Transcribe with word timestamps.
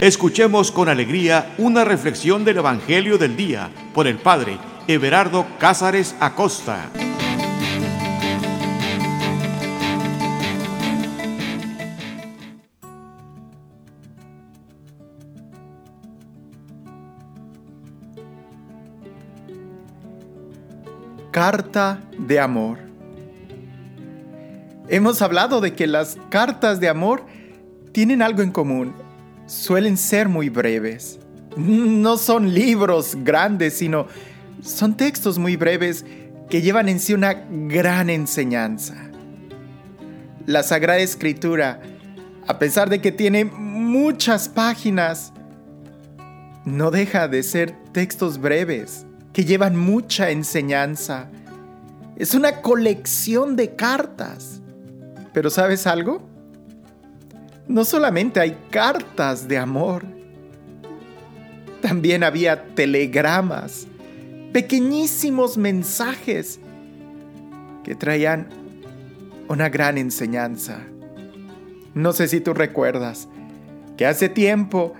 Escuchemos 0.00 0.70
con 0.70 0.88
alegría 0.88 1.56
una 1.58 1.84
reflexión 1.84 2.44
del 2.44 2.58
Evangelio 2.58 3.18
del 3.18 3.36
Día 3.36 3.68
por 3.92 4.06
el 4.06 4.16
Padre 4.16 4.56
Everardo 4.86 5.44
Cázares 5.58 6.14
Acosta. 6.20 6.88
Carta 21.32 22.02
de 22.16 22.38
amor. 22.38 22.78
Hemos 24.88 25.20
hablado 25.22 25.60
de 25.60 25.74
que 25.74 25.88
las 25.88 26.16
cartas 26.30 26.78
de 26.78 26.88
amor 26.88 27.26
tienen 27.90 28.22
algo 28.22 28.42
en 28.42 28.52
común 28.52 29.07
suelen 29.48 29.96
ser 29.96 30.28
muy 30.28 30.48
breves. 30.50 31.18
No 31.56 32.16
son 32.18 32.54
libros 32.54 33.16
grandes, 33.24 33.74
sino 33.74 34.06
son 34.62 34.96
textos 34.96 35.38
muy 35.38 35.56
breves 35.56 36.04
que 36.48 36.62
llevan 36.62 36.88
en 36.88 37.00
sí 37.00 37.14
una 37.14 37.32
gran 37.32 38.10
enseñanza. 38.10 38.94
La 40.46 40.62
Sagrada 40.62 41.00
Escritura, 41.00 41.80
a 42.46 42.58
pesar 42.58 42.88
de 42.88 43.00
que 43.00 43.10
tiene 43.10 43.44
muchas 43.44 44.48
páginas, 44.48 45.32
no 46.64 46.90
deja 46.90 47.26
de 47.28 47.42
ser 47.42 47.74
textos 47.92 48.38
breves 48.38 49.06
que 49.32 49.44
llevan 49.44 49.76
mucha 49.76 50.30
enseñanza. 50.30 51.28
Es 52.16 52.34
una 52.34 52.60
colección 52.60 53.56
de 53.56 53.74
cartas. 53.74 54.60
Pero 55.32 55.50
¿sabes 55.50 55.86
algo? 55.86 56.22
No 57.68 57.84
solamente 57.84 58.40
hay 58.40 58.56
cartas 58.70 59.46
de 59.46 59.58
amor, 59.58 60.04
también 61.82 62.24
había 62.24 62.74
telegramas, 62.74 63.86
pequeñísimos 64.52 65.58
mensajes 65.58 66.58
que 67.84 67.94
traían 67.94 68.48
una 69.48 69.68
gran 69.68 69.98
enseñanza. 69.98 70.80
No 71.94 72.12
sé 72.12 72.28
si 72.28 72.40
tú 72.40 72.54
recuerdas 72.54 73.28
que 73.96 74.06
hace 74.06 74.28
tiempo 74.28 74.94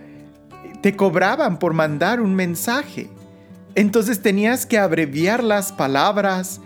te 0.83 0.95
cobraban 0.95 1.59
por 1.59 1.73
mandar 1.73 2.21
un 2.21 2.35
mensaje. 2.35 3.09
Entonces 3.75 4.21
tenías 4.21 4.67
que 4.67 4.79
abreviar 4.79 5.43
las 5.43 5.73
palabras, 5.73 6.61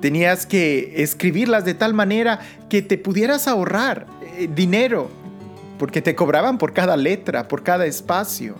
tenías 0.00 0.46
que 0.46 1.02
escribirlas 1.02 1.64
de 1.64 1.74
tal 1.74 1.94
manera 1.94 2.40
que 2.68 2.82
te 2.82 2.98
pudieras 2.98 3.48
ahorrar 3.48 4.06
eh, 4.36 4.48
dinero 4.54 5.17
porque 5.78 6.02
te 6.02 6.14
cobraban 6.14 6.58
por 6.58 6.72
cada 6.72 6.96
letra, 6.96 7.48
por 7.48 7.62
cada 7.62 7.86
espacio. 7.86 8.56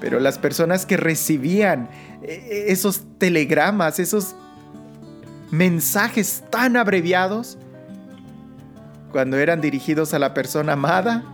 Pero 0.00 0.20
las 0.20 0.38
personas 0.38 0.86
que 0.86 0.96
recibían 0.96 1.88
eh, 2.22 2.66
esos 2.68 3.02
telegramas, 3.18 3.98
esos 3.98 4.34
mensajes 5.50 6.44
tan 6.50 6.76
abreviados, 6.76 7.58
cuando 9.12 9.38
eran 9.38 9.60
dirigidos 9.60 10.14
a 10.14 10.18
la 10.18 10.34
persona 10.34 10.74
amada, 10.74 11.24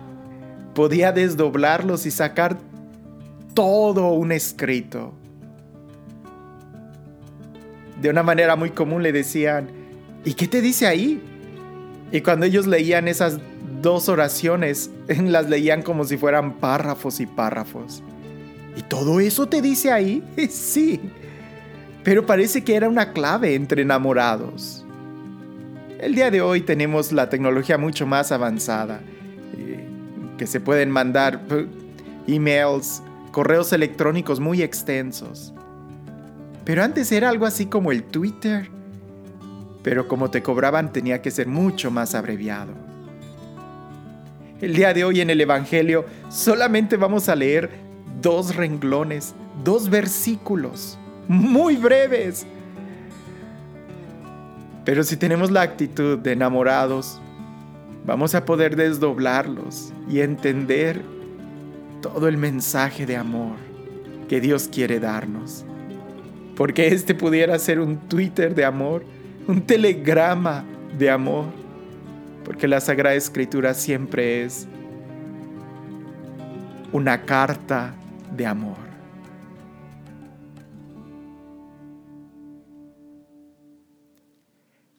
podía 0.75 1.13
desdoblarlos 1.13 2.07
y 2.07 2.11
sacar 2.11 2.59
todo 3.55 4.11
un 4.13 4.33
escrito. 4.33 5.13
De 8.01 8.11
una 8.11 8.23
manera 8.23 8.57
muy 8.57 8.71
común 8.71 9.03
le 9.03 9.13
decían, 9.13 9.69
¿y 10.25 10.35
qué 10.35 10.49
te 10.49 10.61
dice 10.61 10.87
ahí? 10.87 11.23
Y 12.13 12.21
cuando 12.21 12.47
ellos 12.47 12.67
leían 12.67 13.09
esas 13.09 13.39
dos 13.85 14.09
oraciones, 14.09 14.91
las 15.09 15.49
leían 15.49 15.83
como 15.83 16.05
si 16.05 16.17
fueran 16.17 16.55
párrafos 16.55 17.21
y 17.21 17.27
párrafos. 17.27 18.03
¿Y 18.77 18.83
todo 18.83 19.21
eso 19.21 19.47
te 19.47 19.63
dice 19.63 19.93
ahí? 19.93 20.25
Sí, 20.51 21.01
pero 22.03 22.27
parece 22.27 22.65
que 22.65 22.75
era 22.75 22.89
una 22.89 23.13
clave 23.13 23.55
entre 23.55 23.83
enamorados. 23.83 24.85
El 26.01 26.15
día 26.15 26.31
de 26.31 26.41
hoy 26.41 26.63
tenemos 26.63 27.13
la 27.13 27.29
tecnología 27.29 27.79
mucho 27.79 28.07
más 28.07 28.33
avanzada, 28.33 29.01
eh, 29.57 29.87
que 30.37 30.47
se 30.47 30.61
pueden 30.61 30.91
mandar 30.91 31.43
eh, 31.51 31.67
emails, 32.27 33.03
correos 33.31 33.73
electrónicos 33.73 34.41
muy 34.41 34.63
extensos. 34.63 35.55
Pero 36.65 36.83
antes 36.83 37.13
era 37.13 37.29
algo 37.29 37.47
así 37.47 37.67
como 37.67 37.93
el 37.93 38.03
Twitter, 38.05 38.69
pero 39.83 40.09
como 40.09 40.31
te 40.31 40.43
cobraban 40.43 40.93
tenía 40.93 41.23
que 41.23 41.31
ser 41.31 41.47
mucho 41.47 41.91
más 41.91 42.15
abreviado. 42.15 42.94
El 44.65 44.73
día 44.73 44.95
de 44.95 45.05
hoy 45.05 45.21
en 45.21 45.29
el 45.29 45.43
Evangelio 45.43 46.07
solamente 46.31 46.97
vamos 46.97 47.29
a 47.29 47.37
leer 47.37 47.69
dos 48.23 48.57
renglones, 48.57 49.35
dos 49.63 49.91
versículos, 49.91 50.99
muy 51.29 51.77
breves. 51.77 52.47
Pero 54.87 55.05
si 55.05 55.19
tenemos 55.19 55.51
la 55.51 55.61
actitud 55.61 56.19
de 56.19 56.33
enamorados, 56.33 57.21
vamos 58.07 58.35
a 58.35 58.47
poder 58.47 58.75
desdoblarlos 58.75 59.93
y 60.09 60.21
entender 60.21 61.03
todo 62.01 62.27
el 62.27 62.39
mensaje 62.39 63.05
de 63.05 63.19
amor 63.19 63.57
que 64.31 64.41
Dios 64.41 64.71
quiere 64.73 64.99
darnos. 64.99 65.67
Porque 66.57 66.87
este 66.87 67.15
pudiera 67.15 67.59
ser 67.59 67.81
un 67.81 67.99
Twitter 68.09 68.55
de 68.55 68.65
amor, 68.65 69.05
un 69.47 69.61
telegrama 69.61 70.65
de 70.97 71.11
amor 71.11 71.64
porque 72.45 72.69
la 72.69 72.81
Sagrada 72.81 73.15
Escritura 73.15 73.75
siempre 73.75 74.45
es 74.45 74.67
una 76.93 77.25
carta 77.25 77.95
de 78.37 78.47
amor. 78.47 78.77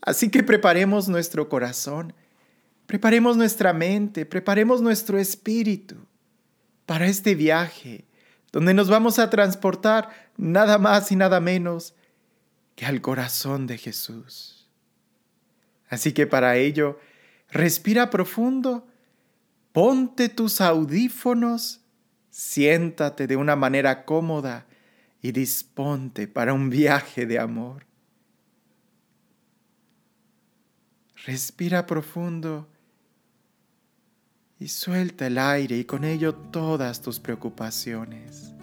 Así 0.02 0.30
que 0.30 0.44
preparemos 0.44 1.08
nuestro 1.08 1.50
corazón, 1.50 2.14
preparemos 2.86 3.38
nuestra 3.38 3.74
mente, 3.74 4.26
preparemos 4.26 4.82
nuestro 4.82 5.18
espíritu 5.18 5.96
para 6.86 7.08
este 7.08 7.34
viaje 7.34 8.06
donde 8.56 8.74
nos 8.74 8.88
vamos 8.88 9.20
a 9.20 9.30
transportar 9.30 10.10
nada 10.38 10.78
más 10.78 11.12
y 11.12 11.18
nada 11.18 11.42
menos 11.42 11.94
que 12.76 12.86
al 12.86 13.02
corazón 13.02 13.68
de 13.68 13.78
Jesús. 13.78 14.70
Así 15.90 16.14
que 16.14 16.26
para 16.26 16.56
ello, 16.56 16.98
Respira 17.50 18.10
profundo, 18.10 18.88
ponte 19.72 20.30
tus 20.30 20.62
audífonos, 20.62 21.82
siéntate 22.30 23.28
de 23.28 23.36
una 23.36 23.56
manera 23.56 24.06
cómoda 24.06 24.66
y 25.22 25.32
disponte 25.32 26.28
para 26.28 26.54
un 26.54 26.70
viaje 26.70 27.26
de 27.26 27.40
amor. 27.40 27.86
Respira 31.26 31.86
profundo 31.88 32.68
y 34.60 34.68
suelta 34.68 35.28
el 35.28 35.38
aire 35.38 35.78
y 35.78 35.86
con 35.86 36.04
ello 36.04 36.36
todas 36.36 37.02
tus 37.02 37.20
preocupaciones. 37.20 38.54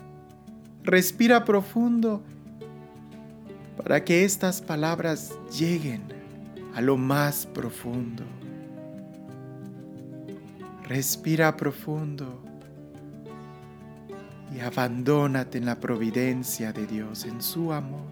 Respira 0.84 1.44
profundo 1.44 2.22
para 3.76 4.04
que 4.04 4.24
estas 4.24 4.60
palabras 4.60 5.32
lleguen 5.58 6.02
a 6.74 6.80
lo 6.80 6.96
más 6.96 7.46
profundo. 7.46 8.24
Respira 10.88 11.56
profundo 11.56 12.42
y 14.54 14.60
abandónate 14.60 15.58
en 15.58 15.66
la 15.66 15.78
providencia 15.78 16.72
de 16.72 16.86
Dios, 16.86 17.24
en 17.24 17.40
su 17.40 17.72
amor. 17.72 18.10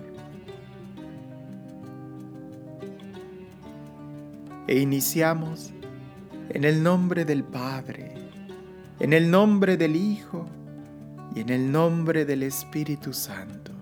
E 4.66 4.78
iniciamos 4.78 5.72
en 6.49 6.64
el 6.64 6.82
nombre 6.82 7.25
del 7.25 7.43
Padre, 7.43 8.14
en 9.00 9.12
el 9.12 9.31
nombre 9.31 9.76
del 9.76 9.96
Hijo 9.96 10.46
y 11.34 11.40
en 11.40 11.50
el 11.50 11.70
nombre 11.70 12.25
del 12.25 12.44
Espíritu 12.44 13.12
Santo. 13.12 13.73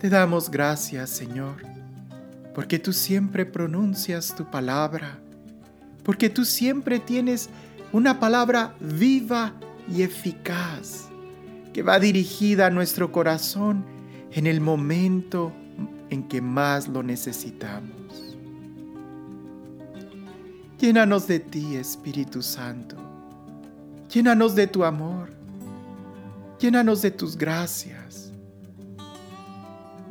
Te 0.00 0.10
damos 0.10 0.50
gracias, 0.50 1.10
Señor 1.10 1.75
porque 2.56 2.78
tú 2.78 2.94
siempre 2.94 3.44
pronuncias 3.44 4.34
tu 4.34 4.50
palabra, 4.50 5.18
porque 6.02 6.30
tú 6.30 6.46
siempre 6.46 6.98
tienes 6.98 7.50
una 7.92 8.18
palabra 8.18 8.74
viva 8.80 9.52
y 9.94 10.00
eficaz 10.00 11.10
que 11.74 11.82
va 11.82 12.00
dirigida 12.00 12.68
a 12.68 12.70
nuestro 12.70 13.12
corazón 13.12 13.84
en 14.32 14.46
el 14.46 14.62
momento 14.62 15.52
en 16.08 16.26
que 16.28 16.40
más 16.40 16.88
lo 16.88 17.02
necesitamos. 17.02 18.34
Llénanos 20.80 21.26
de 21.26 21.40
ti, 21.40 21.76
Espíritu 21.76 22.40
Santo. 22.40 22.96
Llénanos 24.10 24.54
de 24.54 24.66
tu 24.66 24.82
amor. 24.82 25.28
Llénanos 26.58 27.02
de 27.02 27.10
tus 27.10 27.36
gracias. 27.36 28.32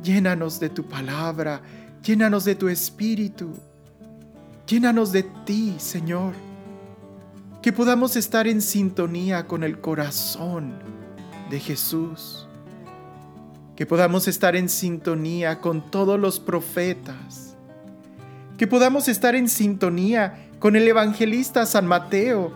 Llénanos 0.04 0.60
de 0.60 0.70
tu 0.70 0.86
palabra 0.86 1.64
Llénanos 2.06 2.46
de 2.46 2.54
tu 2.54 2.70
espíritu. 2.70 3.50
Llénanos 4.68 5.12
de 5.12 5.24
ti, 5.24 5.74
Señor, 5.80 6.34
que 7.64 7.74
podamos 7.74 8.16
estar 8.16 8.48
en 8.48 8.62
sintonía 8.62 9.48
con 9.48 9.64
el 9.64 9.80
corazón 9.80 10.76
de 11.50 11.60
Jesús, 11.60 12.48
que 13.76 13.88
podamos 13.88 14.28
estar 14.28 14.56
en 14.56 14.70
sintonía 14.70 15.62
con 15.62 15.90
todos 15.90 16.20
los 16.20 16.40
profetas, 16.40 17.56
que 18.56 18.68
podamos 18.68 19.08
estar 19.08 19.34
en 19.34 19.50
sintonía 19.50 20.48
con 20.60 20.76
el 20.76 20.88
evangelista 20.88 21.66
San 21.66 21.88
Mateo 21.88 22.54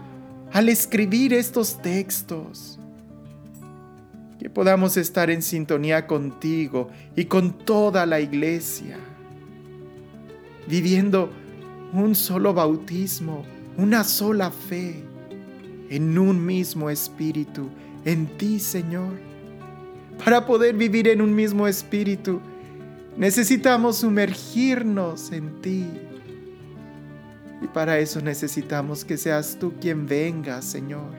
al 0.53 0.69
escribir 0.69 1.33
estos 1.33 1.81
textos, 1.81 2.79
que 4.37 4.47
podamos 4.47 4.95
estar 4.95 5.31
en 5.31 5.41
sintonía 5.41 6.05
contigo 6.05 6.89
y 7.15 7.25
con 7.25 7.51
toda 7.51 8.05
la 8.05 8.19
iglesia, 8.19 8.97
viviendo 10.69 11.31
un 11.93 12.13
solo 12.13 12.53
bautismo, 12.53 13.43
una 13.77 14.03
sola 14.03 14.51
fe, 14.51 15.03
en 15.89 16.17
un 16.19 16.45
mismo 16.45 16.91
espíritu, 16.91 17.69
en 18.05 18.27
ti, 18.37 18.59
Señor. 18.59 19.13
Para 20.23 20.45
poder 20.45 20.75
vivir 20.75 21.07
en 21.07 21.21
un 21.21 21.33
mismo 21.33 21.67
espíritu, 21.67 22.39
necesitamos 23.17 23.97
sumergirnos 23.97 25.31
en 25.31 25.59
ti. 25.61 25.85
Y 27.61 27.67
para 27.67 27.97
eso 27.97 28.21
necesitamos 28.21 29.03
que 29.03 29.17
seas 29.17 29.57
tú 29.59 29.73
quien 29.81 30.05
venga, 30.05 30.61
Señor. 30.61 31.09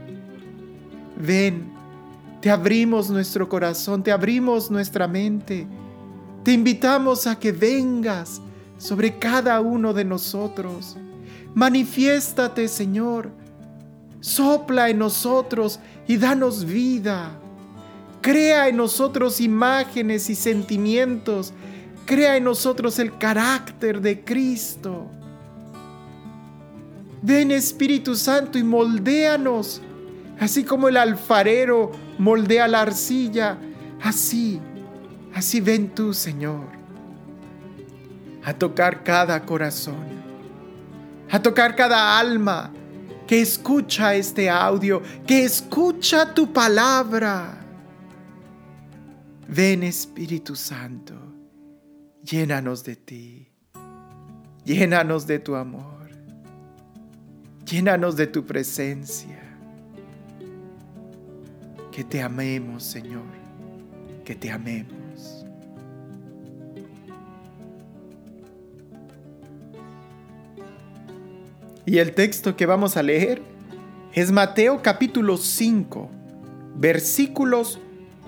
Ven, 1.20 1.73
te 2.41 2.50
abrimos 2.50 3.11
nuestro 3.11 3.49
corazón, 3.49 4.05
te 4.05 4.12
abrimos 4.12 4.70
nuestra 4.70 5.08
mente. 5.08 5.67
Te 6.44 6.52
invitamos 6.52 7.26
a 7.26 7.38
que 7.38 7.50
vengas 7.52 8.41
sobre 8.81 9.19
cada 9.19 9.61
uno 9.61 9.93
de 9.93 10.05
nosotros. 10.05 10.97
Manifiéstate, 11.55 12.67
Señor. 12.67 13.31
Sopla 14.21 14.88
en 14.88 14.99
nosotros 14.99 15.79
y 16.09 16.17
danos 16.17 16.65
vida. 16.65 17.38
Crea 18.23 18.69
en 18.69 18.79
nosotros 18.79 19.41
imágenes 19.41 20.31
y 20.31 20.35
sentimientos. 20.35 21.53
Crea 22.06 22.38
en 22.38 22.44
nosotros 22.44 22.99
el 22.99 23.17
carácter 23.19 24.00
de 24.00 24.25
Cristo. 24.25 25.06
Ven 27.23 27.50
Espíritu 27.50 28.17
Santo 28.17 28.59
y 28.59 28.62
moldéanos, 28.62 29.83
así 30.38 30.65
como 30.65 30.88
el 30.88 30.97
alfarero 30.97 31.93
moldea 32.17 32.67
la 32.67 32.81
arcilla, 32.81 33.59
así, 34.03 34.59
así 35.35 35.61
ven 35.61 35.91
tú, 35.91 36.15
Señor 36.15 36.80
a 38.50 38.52
tocar 38.52 39.05
cada 39.05 39.47
corazón, 39.47 40.05
a 41.31 41.41
tocar 41.41 41.76
cada 41.76 42.19
alma 42.19 42.73
que 43.29 43.41
escucha 43.41 44.17
este 44.17 44.50
audio, 44.50 45.00
que 45.25 45.44
escucha 45.44 46.35
tu 46.35 46.52
palabra. 46.52 47.64
Ven 49.47 49.85
Espíritu 49.85 50.56
Santo, 50.56 51.14
llénanos 52.25 52.82
de 52.82 52.97
ti, 52.97 53.52
llénanos 54.64 55.29
de 55.29 55.38
tu 55.38 55.55
amor, 55.55 56.11
llénanos 57.64 58.17
de 58.17 58.26
tu 58.26 58.44
presencia. 58.44 59.38
Que 61.93 62.02
te 62.02 62.20
amemos, 62.20 62.82
Señor, 62.82 63.31
que 64.25 64.35
te 64.35 64.50
amemos. 64.50 65.00
Y 71.91 71.99
el 71.99 72.13
texto 72.13 72.55
que 72.55 72.67
vamos 72.67 72.97
a 72.97 73.03
leer 73.03 73.43
es 74.13 74.31
Mateo 74.31 74.81
capítulo 74.81 75.37
5, 75.37 76.09
versículos 76.77 77.81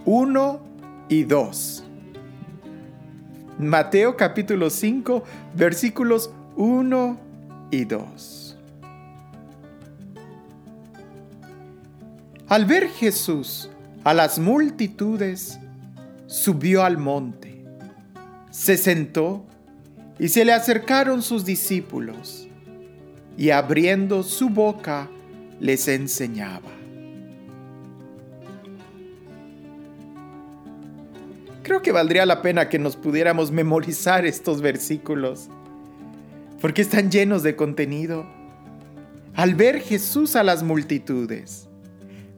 1 0.05 0.61
y 1.09 1.23
2. 1.23 1.85
Mateo 3.61 4.17
capítulo 4.17 4.69
5, 4.69 5.23
versículos 5.55 6.33
1 6.57 7.21
y 7.71 7.85
2. 7.85 8.59
Al 12.49 12.65
ver 12.65 12.89
Jesús 12.89 13.71
a 14.03 14.13
las 14.13 14.41
multitudes, 14.41 15.61
subió 16.27 16.83
al 16.83 16.99
monte, 16.99 17.65
se 18.51 18.77
sentó 18.77 19.47
y 20.19 20.27
se 20.31 20.45
le 20.45 20.53
acercaron 20.53 21.23
sus 21.23 21.45
discípulos 21.45 22.42
y 23.37 23.51
abriendo 23.51 24.23
su 24.23 24.51
boca 24.51 25.09
les 25.61 25.89
enseñaba. 25.89 26.71
Creo 31.63 31.81
que 31.81 31.93
valdría 31.93 32.27
la 32.27 32.43
pena 32.43 32.69
que 32.69 32.79
nos 32.79 32.97
pudiéramos 32.97 33.53
memorizar 33.53 34.27
estos 34.27 34.61
versículos, 34.61 35.49
porque 36.61 36.83
están 36.83 37.11
llenos 37.11 37.43
de 37.43 37.57
contenido. 37.57 38.27
Al 39.35 39.55
ver 39.55 39.81
Jesús 39.81 40.37
a 40.37 40.43
las 40.43 40.63
multitudes, 40.63 41.69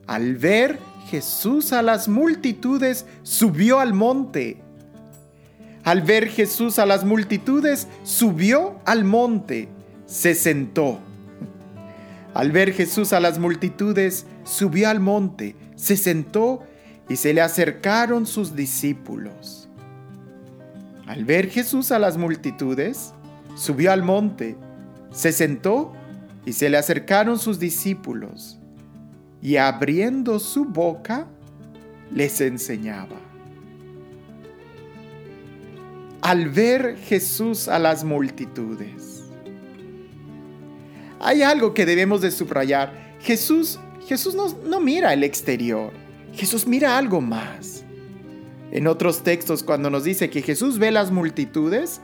al 0.07 0.37
ver 0.37 0.79
Jesús 1.09 1.73
a 1.73 1.83
las 1.83 2.09
multitudes, 2.09 3.07
subió 3.23 3.81
al 3.81 3.95
monte. 3.95 4.59
Al 5.83 6.03
ver 6.03 6.29
Jesús 6.29 6.79
a 6.79 6.87
las 6.87 7.05
multitudes, 7.05 7.89
subió 8.05 8.79
al 8.85 9.05
monte 9.05 9.69
se 10.07 10.35
sentó. 10.35 11.01
Al 12.35 12.51
ver 12.51 12.73
Jesús 12.73 13.13
a 13.13 13.21
las 13.21 13.39
multitudes, 13.39 14.27
subió 14.45 14.89
al 14.89 15.01
monte, 15.01 15.55
se 15.77 15.97
sentó 15.97 16.63
y 17.09 17.17
se 17.17 17.33
le 17.33 17.41
acercaron 17.41 18.27
sus 18.27 18.57
discípulos. 18.57 19.69
Al 21.07 21.25
ver 21.25 21.49
Jesús 21.49 21.93
a 21.93 21.99
las 21.99 22.17
multitudes, 22.17 23.13
subió 23.55 23.93
al 23.93 24.03
monte, 24.03 24.57
se 25.13 25.33
sentó 25.33 25.93
y 26.45 26.55
se 26.55 26.69
le 26.71 26.77
acercaron 26.77 27.39
sus 27.39 27.59
discípulos, 27.59 28.59
y 29.41 29.57
abriendo 29.57 30.39
su 30.39 30.65
boca, 30.65 31.27
les 32.11 32.41
enseñaba. 32.41 33.17
Al 36.23 36.49
ver 36.49 36.97
Jesús 36.97 37.69
a 37.69 37.79
las 37.79 38.03
multitudes, 38.03 39.14
hay 41.25 41.43
algo 41.43 41.73
que 41.73 41.87
debemos 41.87 42.21
de 42.21 42.31
subrayar. 42.31 43.17
Jesús, 43.21 43.81
Jesús 44.07 44.35
no, 44.35 44.55
no 44.69 44.79
mira 44.79 45.13
el 45.15 45.25
exterior. 45.25 45.91
Jesús 46.35 46.67
mira 46.67 46.99
algo 46.99 47.21
más. 47.23 47.83
En 48.71 48.87
otros 48.87 49.23
textos, 49.23 49.63
cuando 49.63 49.89
nos 49.89 50.05
dice 50.05 50.29
que 50.29 50.43
Jesús 50.43 50.79
ve 50.79 50.91
las 50.91 51.11
multitudes, 51.11 52.03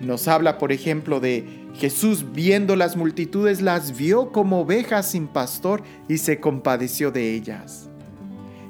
nos 0.00 0.26
habla, 0.26 0.58
por 0.58 0.72
ejemplo, 0.72 1.20
de 1.20 1.46
Jesús 1.74 2.32
viendo 2.32 2.74
las 2.74 2.96
multitudes, 2.96 3.62
las 3.62 3.96
vio 3.96 4.32
como 4.32 4.62
ovejas 4.62 5.12
sin 5.12 5.28
pastor 5.28 5.82
y 6.08 6.18
se 6.18 6.40
compadeció 6.40 7.12
de 7.12 7.34
ellas. 7.34 7.88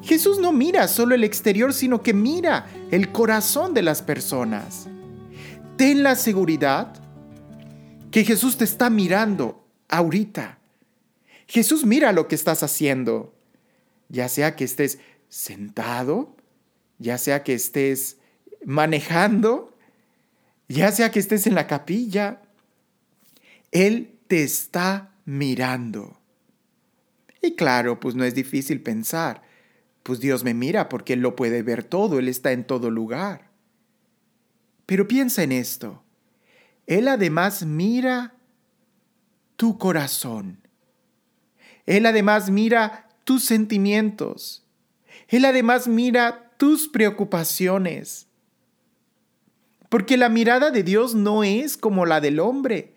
Jesús 0.03 0.39
no 0.41 0.53
mira 0.53 0.89
solo 0.89 1.15
el 1.15 1.25
exterior, 1.25 1.73
sino 1.73 2.03
que 2.03 2.13
mira 2.13 2.67
el 2.91 3.13
corazón 3.13 3.73
de 3.73 3.83
las 3.83 4.03
personas. 4.03 4.89
Ten 5.77 6.03
la 6.03 6.17
seguridad 6.17 6.93
que 8.11 8.25
Jesús 8.25 8.57
te 8.59 8.65
está 8.65 8.91
mirando 8.91 9.60
ahorita. 9.91 10.59
Jesús 11.47 11.85
mira 11.85 12.13
lo 12.13 12.29
que 12.29 12.35
estás 12.35 12.63
haciendo, 12.63 13.35
ya 14.09 14.29
sea 14.29 14.57
que 14.57 14.65
estés 14.65 14.99
sentado, 15.29 16.37
ya 16.99 17.19
sea 17.19 17.43
que 17.43 17.55
estés 17.55 18.19
manejando, 18.65 19.77
ya 20.69 20.93
sea 20.93 21.11
que 21.11 21.19
estés 21.19 21.47
en 21.47 21.55
la 21.55 21.67
capilla. 21.67 22.43
Él 23.73 24.19
te 24.29 24.43
está 24.43 25.15
mirando. 25.25 26.19
Y 27.43 27.55
claro, 27.57 27.99
pues 28.01 28.15
no 28.15 28.25
es 28.25 28.35
difícil 28.35 28.83
pensar, 28.83 29.43
pues 30.03 30.21
Dios 30.21 30.45
me 30.45 30.55
mira 30.55 30.89
porque 30.89 31.15
Él 31.15 31.21
lo 31.21 31.37
puede 31.37 31.63
ver 31.63 31.85
todo, 31.85 32.19
Él 32.19 32.29
está 32.29 32.53
en 32.53 32.65
todo 32.65 32.91
lugar. 32.91 33.51
Pero 34.87 35.09
piensa 35.09 35.43
en 35.43 35.53
esto, 35.53 36.03
Él 36.87 37.09
además 37.09 37.65
mira 37.65 38.35
tu 39.61 39.77
corazón. 39.77 40.67
Él 41.85 42.07
además 42.07 42.49
mira 42.49 43.11
tus 43.25 43.45
sentimientos. 43.45 44.65
Él 45.29 45.45
además 45.45 45.87
mira 45.87 46.51
tus 46.57 46.89
preocupaciones. 46.89 48.27
Porque 49.91 50.17
la 50.17 50.31
mirada 50.31 50.71
de 50.71 50.83
Dios 50.83 51.15
no 51.15 51.45
es 51.45 51.77
como 51.77 52.07
la 52.07 52.23
del 52.23 52.41
hombre, 52.41 52.95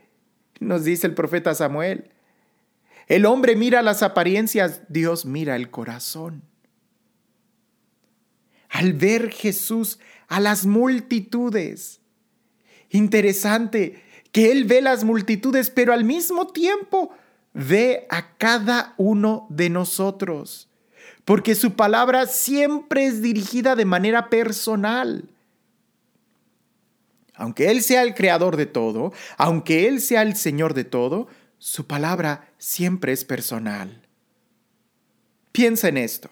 nos 0.62 0.86
dice 0.86 1.06
el 1.06 1.14
profeta 1.14 1.54
Samuel. 1.54 2.12
El 3.08 3.26
hombre 3.26 3.58
mira 3.58 3.82
las 3.82 4.02
apariencias, 4.02 4.84
Dios 4.88 5.26
mira 5.26 5.58
el 5.58 5.70
corazón. 5.70 6.44
Al 8.70 8.94
ver 8.94 9.32
Jesús 9.32 10.00
a 10.30 10.40
las 10.40 10.66
multitudes, 10.66 12.00
interesante, 12.90 14.02
que 14.34 14.52
Él 14.52 14.66
ve 14.66 14.82
las 14.82 15.06
multitudes, 15.06 15.70
pero 15.70 15.94
al 15.94 16.04
mismo 16.04 16.48
tiempo 16.48 17.12
ve 17.54 18.08
a 18.10 18.36
cada 18.36 18.96
uno 18.98 19.46
de 19.50 19.70
nosotros, 19.70 20.68
porque 21.24 21.56
su 21.56 21.76
palabra 21.76 22.26
siempre 22.26 23.06
es 23.06 23.22
dirigida 23.22 23.76
de 23.76 23.86
manera 23.86 24.30
personal. 24.30 25.30
Aunque 27.36 27.70
Él 27.70 27.84
sea 27.84 28.02
el 28.02 28.16
creador 28.16 28.58
de 28.58 28.66
todo, 28.66 29.14
aunque 29.38 29.88
Él 29.88 30.02
sea 30.02 30.24
el 30.24 30.36
Señor 30.36 30.74
de 30.74 30.84
todo, 30.84 31.28
su 31.60 31.86
palabra 31.86 32.50
siempre 32.58 33.14
es 33.14 33.24
personal. 33.24 34.02
Piensa 35.52 35.90
en 35.90 35.98
esto. 35.98 36.32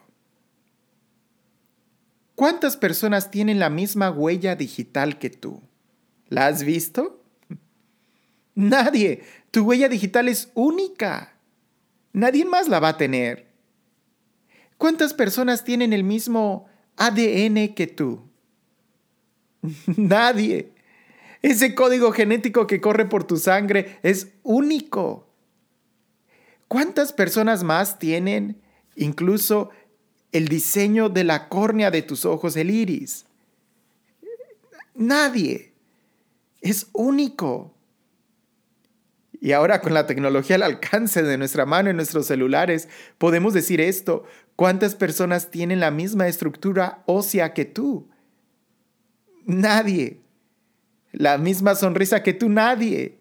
¿Cuántas 2.33 2.77
personas 2.77 3.29
tienen 3.29 3.59
la 3.59 3.69
misma 3.69 4.09
huella 4.09 4.55
digital 4.55 5.19
que 5.19 5.29
tú? 5.29 5.61
¿La 6.29 6.47
has 6.47 6.63
visto? 6.63 7.20
Nadie. 8.61 9.23
Tu 9.49 9.63
huella 9.63 9.89
digital 9.89 10.27
es 10.27 10.51
única. 10.53 11.33
Nadie 12.13 12.45
más 12.45 12.67
la 12.67 12.79
va 12.79 12.89
a 12.89 12.97
tener. 12.97 13.47
¿Cuántas 14.77 15.13
personas 15.13 15.63
tienen 15.63 15.93
el 15.93 16.03
mismo 16.03 16.67
ADN 16.97 17.73
que 17.73 17.87
tú? 17.87 18.21
Nadie. 19.97 20.71
Ese 21.41 21.73
código 21.73 22.11
genético 22.11 22.67
que 22.67 22.79
corre 22.79 23.05
por 23.05 23.23
tu 23.23 23.37
sangre 23.37 23.97
es 24.03 24.27
único. 24.43 25.27
¿Cuántas 26.67 27.13
personas 27.13 27.63
más 27.63 27.97
tienen 27.97 28.61
incluso 28.95 29.71
el 30.31 30.47
diseño 30.47 31.09
de 31.09 31.23
la 31.23 31.49
córnea 31.49 31.89
de 31.89 32.03
tus 32.03 32.25
ojos, 32.25 32.55
el 32.55 32.69
iris? 32.69 33.25
Nadie. 34.93 35.73
Es 36.61 36.87
único. 36.93 37.73
Y 39.43 39.53
ahora 39.53 39.81
con 39.81 39.95
la 39.95 40.05
tecnología 40.05 40.55
al 40.55 40.63
alcance 40.63 41.23
de 41.23 41.35
nuestra 41.35 41.65
mano 41.65 41.89
en 41.89 41.95
nuestros 41.95 42.27
celulares, 42.27 42.87
podemos 43.17 43.55
decir 43.55 43.81
esto. 43.81 44.23
¿Cuántas 44.55 44.93
personas 44.93 45.49
tienen 45.49 45.79
la 45.79 45.89
misma 45.89 46.27
estructura 46.27 47.01
ósea 47.07 47.51
que 47.51 47.65
tú? 47.65 48.07
Nadie. 49.47 50.21
La 51.11 51.39
misma 51.39 51.73
sonrisa 51.73 52.21
que 52.21 52.33
tú, 52.33 52.49
nadie. 52.49 53.17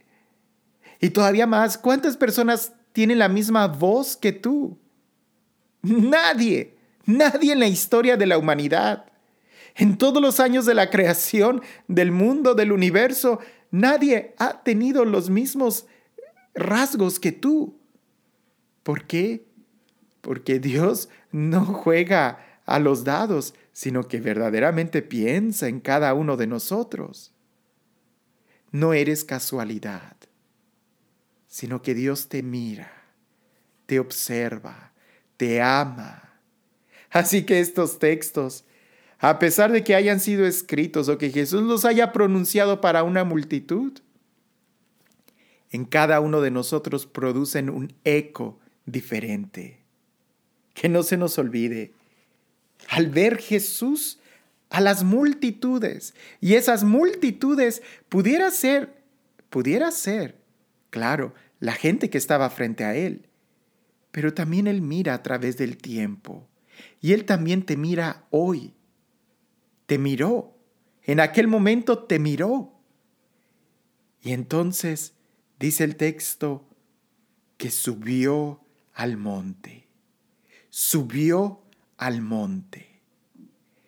Y 1.01 1.09
todavía 1.09 1.47
más, 1.47 1.79
¿cuántas 1.79 2.19
personas 2.19 2.75
tienen 2.93 3.19
la 3.19 3.31
misma 3.31 3.67
voz 3.67 4.15
que 4.15 4.33
tú? 4.33 4.79
Nadie. 5.81 6.77
Nadie 7.07 7.55
en 7.55 7.61
la 7.61 7.67
historia 7.67 8.19
de 8.19 8.27
la 8.27 8.37
humanidad. 8.37 9.07
En 9.75 9.97
todos 9.97 10.21
los 10.21 10.39
años 10.39 10.67
de 10.67 10.75
la 10.75 10.91
creación 10.91 11.63
del 11.89 12.13
mundo, 12.13 12.55
del 12.55 12.73
universo, 12.73 13.41
nadie 13.71 14.35
ha 14.37 14.63
tenido 14.63 15.07
los 15.07 15.31
mismos 15.31 15.87
rasgos 16.55 17.21
que 17.21 17.33
tú. 17.33 17.79
¿Por 18.83 19.07
qué? 19.07 19.47
Porque 20.21 20.59
Dios 20.59 21.09
no 21.33 21.65
juega 21.65 22.45
a 22.67 22.79
los 22.79 23.05
dados, 23.05 23.55
sino 23.73 24.09
que 24.09 24.21
verdaderamente 24.21 25.03
piensa 25.03 25.69
en 25.69 25.81
cada 25.81 26.15
uno 26.15 26.37
de 26.37 26.47
nosotros. 26.47 27.33
No 28.71 28.93
eres 28.93 29.25
casualidad, 29.25 30.17
sino 31.49 31.83
que 31.83 31.95
Dios 31.95 32.29
te 32.29 32.43
mira, 32.43 32.93
te 33.87 33.99
observa, 33.99 34.93
te 35.37 35.61
ama. 35.61 36.35
Así 37.11 37.45
que 37.45 37.59
estos 37.61 37.99
textos, 37.99 38.65
a 39.19 39.39
pesar 39.39 39.73
de 39.73 39.83
que 39.83 39.97
hayan 39.97 40.21
sido 40.21 40.47
escritos 40.47 41.09
o 41.09 41.19
que 41.19 41.31
Jesús 41.31 41.63
los 41.63 41.85
haya 41.85 42.13
pronunciado 42.13 42.81
para 42.81 43.03
una 43.03 43.25
multitud, 43.25 43.99
en 45.71 45.85
cada 45.85 46.21
uno 46.21 46.41
de 46.41 46.51
nosotros 46.51 47.07
producen 47.07 47.71
un 47.71 47.95
eco 48.05 48.59
diferente. 48.87 49.85
Que 50.75 50.89
no 50.89 51.03
se 51.03 51.17
nos 51.17 51.39
olvide, 51.39 51.95
al 52.89 53.09
ver 53.09 53.39
Jesús 53.39 54.19
a 54.71 54.81
las 54.81 55.03
multitudes, 55.03 56.15
y 56.41 56.55
esas 56.55 56.85
multitudes 56.85 57.83
pudiera 58.09 58.51
ser, 58.51 59.03
pudiera 59.49 59.91
ser, 59.91 60.41
claro, 60.91 61.35
la 61.59 61.73
gente 61.73 62.09
que 62.09 62.19
estaba 62.19 62.49
frente 62.51 62.85
a 62.85 62.95
Él, 62.95 63.29
pero 64.13 64.33
también 64.33 64.69
Él 64.69 64.81
mira 64.81 65.15
a 65.15 65.23
través 65.23 65.57
del 65.57 65.77
tiempo, 65.77 66.49
y 67.01 67.13
Él 67.13 67.25
también 67.25 67.65
te 67.65 67.77
mira 67.77 68.27
hoy. 68.31 68.75
Te 69.87 69.99
miró, 69.99 70.57
en 71.03 71.19
aquel 71.19 71.49
momento 71.49 72.05
te 72.05 72.21
miró. 72.21 72.73
Y 74.23 74.33
entonces 74.33 75.15
Dice 75.61 75.85
el 75.85 75.97
texto 75.97 76.65
que 77.59 77.71
subió 77.71 78.65
al 78.95 79.19
monte. 79.19 79.87
Subió 80.71 81.61
al 81.99 82.23
monte. 82.23 83.03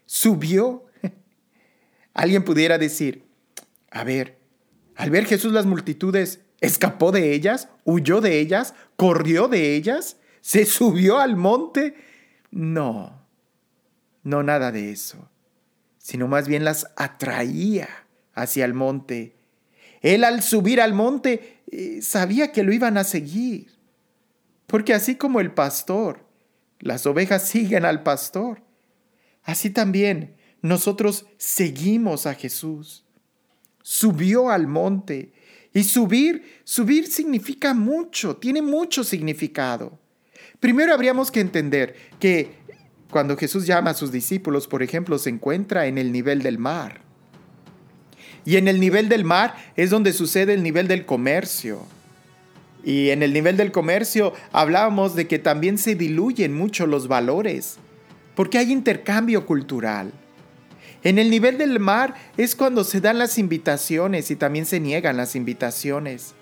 Subió. 0.05 0.85
Alguien 2.15 2.45
pudiera 2.45 2.77
decir, 2.77 3.25
a 3.91 4.05
ver, 4.05 4.39
al 4.97 5.09
ver 5.09 5.25
Jesús 5.25 5.55
las 5.55 5.65
multitudes, 5.65 6.41
¿escapó 6.61 7.11
de 7.11 7.33
ellas? 7.33 7.71
¿Huyó 7.87 8.21
de 8.21 8.39
ellas? 8.39 8.75
¿Corrió 8.97 9.49
de 9.49 9.75
ellas? 9.75 10.19
¿Se 10.43 10.67
subió 10.67 11.21
al 11.21 11.37
monte? 11.37 11.95
No, 12.51 13.27
no 14.23 14.43
nada 14.43 14.73
de 14.73 14.93
eso, 14.93 15.31
sino 15.97 16.29
más 16.29 16.49
bien 16.49 16.65
las 16.65 16.89
atraía 16.97 17.89
hacia 18.35 18.67
el 18.67 18.75
monte. 18.75 19.37
Él 20.03 20.25
al 20.25 20.43
subir 20.43 20.81
al 20.81 20.93
monte 20.93 21.62
sabía 22.01 22.53
que 22.53 22.63
lo 22.63 22.73
iban 22.73 22.97
a 22.97 23.05
seguir. 23.05 23.71
Porque 24.67 24.95
así 24.95 25.17
como 25.17 25.41
el 25.41 25.53
pastor, 25.53 26.25
las 26.79 27.07
ovejas 27.07 27.47
siguen 27.47 27.85
al 27.85 28.03
pastor, 28.03 28.63
así 29.43 29.71
también 29.71 30.37
nosotros 30.63 31.27
seguimos 31.37 32.27
a 32.27 32.35
Jesús. 32.35 33.05
Subió 33.83 34.51
al 34.51 34.67
monte. 34.67 35.33
Y 35.75 35.85
subir, 35.85 36.61
subir 36.65 37.07
significa 37.07 37.75
mucho, 37.75 38.37
tiene 38.37 38.63
mucho 38.63 39.05
significado. 39.05 39.99
Primero 40.61 40.95
habríamos 40.95 41.31
que 41.31 41.41
entender 41.41 41.97
que 42.21 42.55
cuando 43.11 43.37
Jesús 43.37 43.67
llama 43.67 43.91
a 43.91 43.95
sus 43.95 44.13
discípulos, 44.13 44.69
por 44.69 44.83
ejemplo, 44.83 45.19
se 45.19 45.31
encuentra 45.31 45.87
en 45.87 45.99
el 45.99 46.13
nivel 46.13 46.43
del 46.43 46.59
mar. 46.59 47.02
Y 48.45 48.57
en 48.57 48.69
el 48.69 48.81
nivel 48.81 49.09
del 49.09 49.25
mar 49.25 49.55
es 49.77 49.91
donde 49.91 50.13
sucede 50.13 50.55
el 50.55 50.63
nivel 50.63 50.89
del 50.89 51.07
comercio. 51.07 51.87
Y 52.85 53.11
en 53.11 53.23
el 53.23 53.33
nivel 53.33 53.57
del 53.57 53.71
comercio 53.71 54.33
hablábamos 54.53 55.15
de 55.15 55.29
que 55.29 55.39
también 55.39 55.79
se 55.79 55.95
diluyen 55.95 56.53
mucho 56.53 56.87
los 56.87 57.07
valores, 57.07 57.77
porque 58.35 58.59
hay 58.59 58.73
intercambio 58.73 59.47
cultural. 59.47 60.13
En 61.05 61.19
el 61.19 61.31
nivel 61.31 61.59
del 61.59 61.79
mar 61.81 62.15
es 62.37 62.55
cuando 62.55 62.85
se 62.85 63.01
dan 63.01 63.19
las 63.19 63.39
invitaciones 63.39 64.31
y 64.31 64.37
también 64.37 64.67
se 64.67 64.81
niegan 64.81 65.17
las 65.17 65.37
invitaciones. 65.37 66.35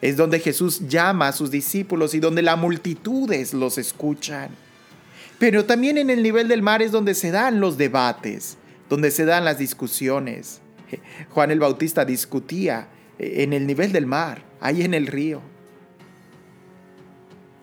Es 0.00 0.16
donde 0.16 0.40
Jesús 0.40 0.88
llama 0.88 1.28
a 1.28 1.32
sus 1.32 1.50
discípulos 1.50 2.14
y 2.14 2.20
donde 2.20 2.42
las 2.42 2.58
multitudes 2.58 3.54
los 3.54 3.78
escuchan. 3.78 4.50
Pero 5.38 5.64
también 5.64 5.98
en 5.98 6.10
el 6.10 6.22
nivel 6.22 6.48
del 6.48 6.62
mar 6.62 6.82
es 6.82 6.92
donde 6.92 7.14
se 7.14 7.30
dan 7.30 7.60
los 7.60 7.76
debates, 7.76 8.56
donde 8.88 9.10
se 9.10 9.24
dan 9.24 9.44
las 9.44 9.58
discusiones. 9.58 10.60
Juan 11.30 11.50
el 11.50 11.60
Bautista 11.60 12.04
discutía 12.04 12.88
en 13.18 13.52
el 13.52 13.66
nivel 13.66 13.92
del 13.92 14.06
mar, 14.06 14.42
ahí 14.60 14.82
en 14.82 14.94
el 14.94 15.06
río. 15.06 15.40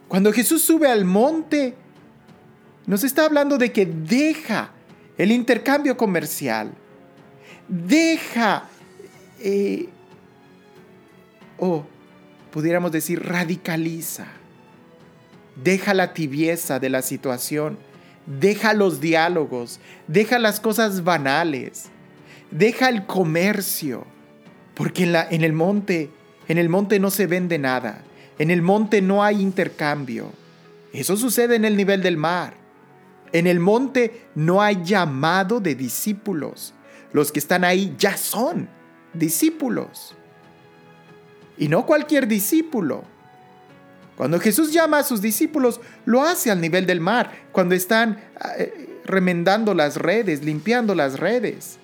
Cuando 0.07 0.33
Jesús 0.33 0.61
sube 0.61 0.89
al 0.89 1.05
monte, 1.05 1.75
nos 2.85 3.03
está 3.03 3.25
hablando 3.25 3.57
de 3.57 3.71
que 3.71 3.85
deja 3.85 4.71
el 5.17 5.31
intercambio 5.31 5.95
comercial, 5.95 6.73
deja, 7.67 8.67
eh, 9.39 9.87
o 11.57 11.85
pudiéramos 12.51 12.91
decir, 12.91 13.23
radicaliza, 13.23 14.27
deja 15.63 15.93
la 15.93 16.13
tibieza 16.13 16.79
de 16.79 16.89
la 16.89 17.01
situación, 17.01 17.77
deja 18.25 18.73
los 18.73 18.99
diálogos, 18.99 19.79
deja 20.07 20.39
las 20.39 20.59
cosas 20.59 21.03
banales, 21.03 21.85
deja 22.51 22.89
el 22.89 23.05
comercio, 23.05 24.05
porque 24.75 25.03
en, 25.03 25.13
la, 25.13 25.27
en 25.29 25.43
el 25.43 25.53
monte, 25.53 26.11
en 26.47 26.57
el 26.57 26.69
monte 26.69 26.99
no 26.99 27.09
se 27.09 27.27
vende 27.27 27.57
nada, 27.57 28.03
en 28.37 28.51
el 28.51 28.61
monte 28.61 29.01
no 29.01 29.23
hay 29.23 29.41
intercambio. 29.41 30.31
Eso 30.93 31.15
sucede 31.15 31.55
en 31.55 31.65
el 31.65 31.77
nivel 31.77 32.03
del 32.03 32.17
mar. 32.17 32.53
En 33.31 33.47
el 33.47 33.59
monte 33.59 34.27
no 34.35 34.61
hay 34.61 34.83
llamado 34.83 35.59
de 35.59 35.75
discípulos. 35.75 36.73
Los 37.13 37.31
que 37.31 37.39
están 37.39 37.63
ahí 37.63 37.95
ya 37.97 38.17
son 38.17 38.67
discípulos. 39.13 40.15
Y 41.57 41.67
no 41.67 41.85
cualquier 41.85 42.27
discípulo. 42.27 43.03
Cuando 44.17 44.39
Jesús 44.39 44.73
llama 44.73 44.99
a 44.99 45.03
sus 45.03 45.21
discípulos, 45.21 45.79
lo 46.05 46.23
hace 46.23 46.51
al 46.51 46.61
nivel 46.61 46.85
del 46.85 46.99
mar, 46.99 47.31
cuando 47.51 47.73
están 47.73 48.19
eh, 48.57 48.99
remendando 49.05 49.73
las 49.73 49.95
redes, 49.95 50.43
limpiando 50.43 50.93
las 50.93 51.19
redes. 51.19 51.79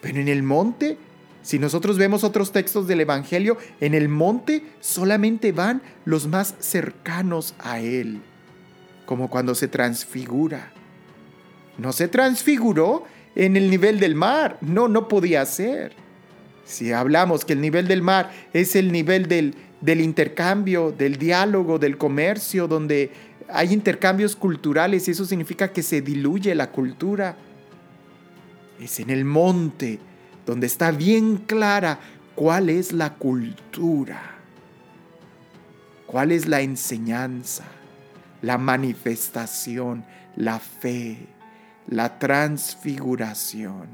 Pero 0.00 0.20
en 0.20 0.28
el 0.28 0.42
monte 0.42 0.98
Si 1.42 1.58
nosotros 1.58 1.96
vemos 1.96 2.24
otros 2.24 2.52
textos 2.52 2.86
del 2.88 3.00
Evangelio, 3.00 3.56
en 3.80 3.94
el 3.94 4.08
monte 4.08 4.64
solamente 4.80 5.52
van 5.52 5.80
los 6.04 6.26
más 6.26 6.54
cercanos 6.58 7.54
a 7.58 7.80
Él, 7.80 8.20
como 9.06 9.30
cuando 9.30 9.54
se 9.54 9.66
transfigura. 9.66 10.72
No 11.78 11.92
se 11.92 12.08
transfiguró 12.08 13.04
en 13.34 13.56
el 13.56 13.70
nivel 13.70 13.98
del 13.98 14.14
mar, 14.14 14.58
no, 14.60 14.88
no 14.88 15.08
podía 15.08 15.46
ser. 15.46 15.92
Si 16.64 16.92
hablamos 16.92 17.46
que 17.46 17.54
el 17.54 17.62
nivel 17.62 17.88
del 17.88 18.02
mar 18.02 18.30
es 18.52 18.76
el 18.76 18.92
nivel 18.92 19.26
del, 19.26 19.54
del 19.80 20.02
intercambio, 20.02 20.92
del 20.92 21.16
diálogo, 21.16 21.78
del 21.78 21.96
comercio, 21.96 22.68
donde 22.68 23.10
hay 23.48 23.72
intercambios 23.72 24.36
culturales 24.36 25.08
y 25.08 25.12
eso 25.12 25.24
significa 25.24 25.72
que 25.72 25.82
se 25.82 26.02
diluye 26.02 26.54
la 26.54 26.70
cultura. 26.70 27.36
Es 28.80 29.00
en 29.00 29.10
el 29.10 29.24
monte 29.24 29.98
donde 30.46 30.66
está 30.66 30.90
bien 30.90 31.38
clara 31.38 31.98
cuál 32.34 32.70
es 32.70 32.92
la 32.92 33.14
cultura, 33.14 34.20
cuál 36.06 36.32
es 36.32 36.46
la 36.46 36.60
enseñanza, 36.60 37.64
la 38.42 38.56
manifestación, 38.56 40.04
la 40.36 40.58
fe, 40.58 41.26
la 41.88 42.18
transfiguración. 42.18 43.88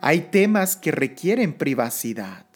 Hay 0.00 0.20
temas 0.30 0.76
que 0.76 0.92
requieren 0.92 1.52
privacidad. 1.52 2.46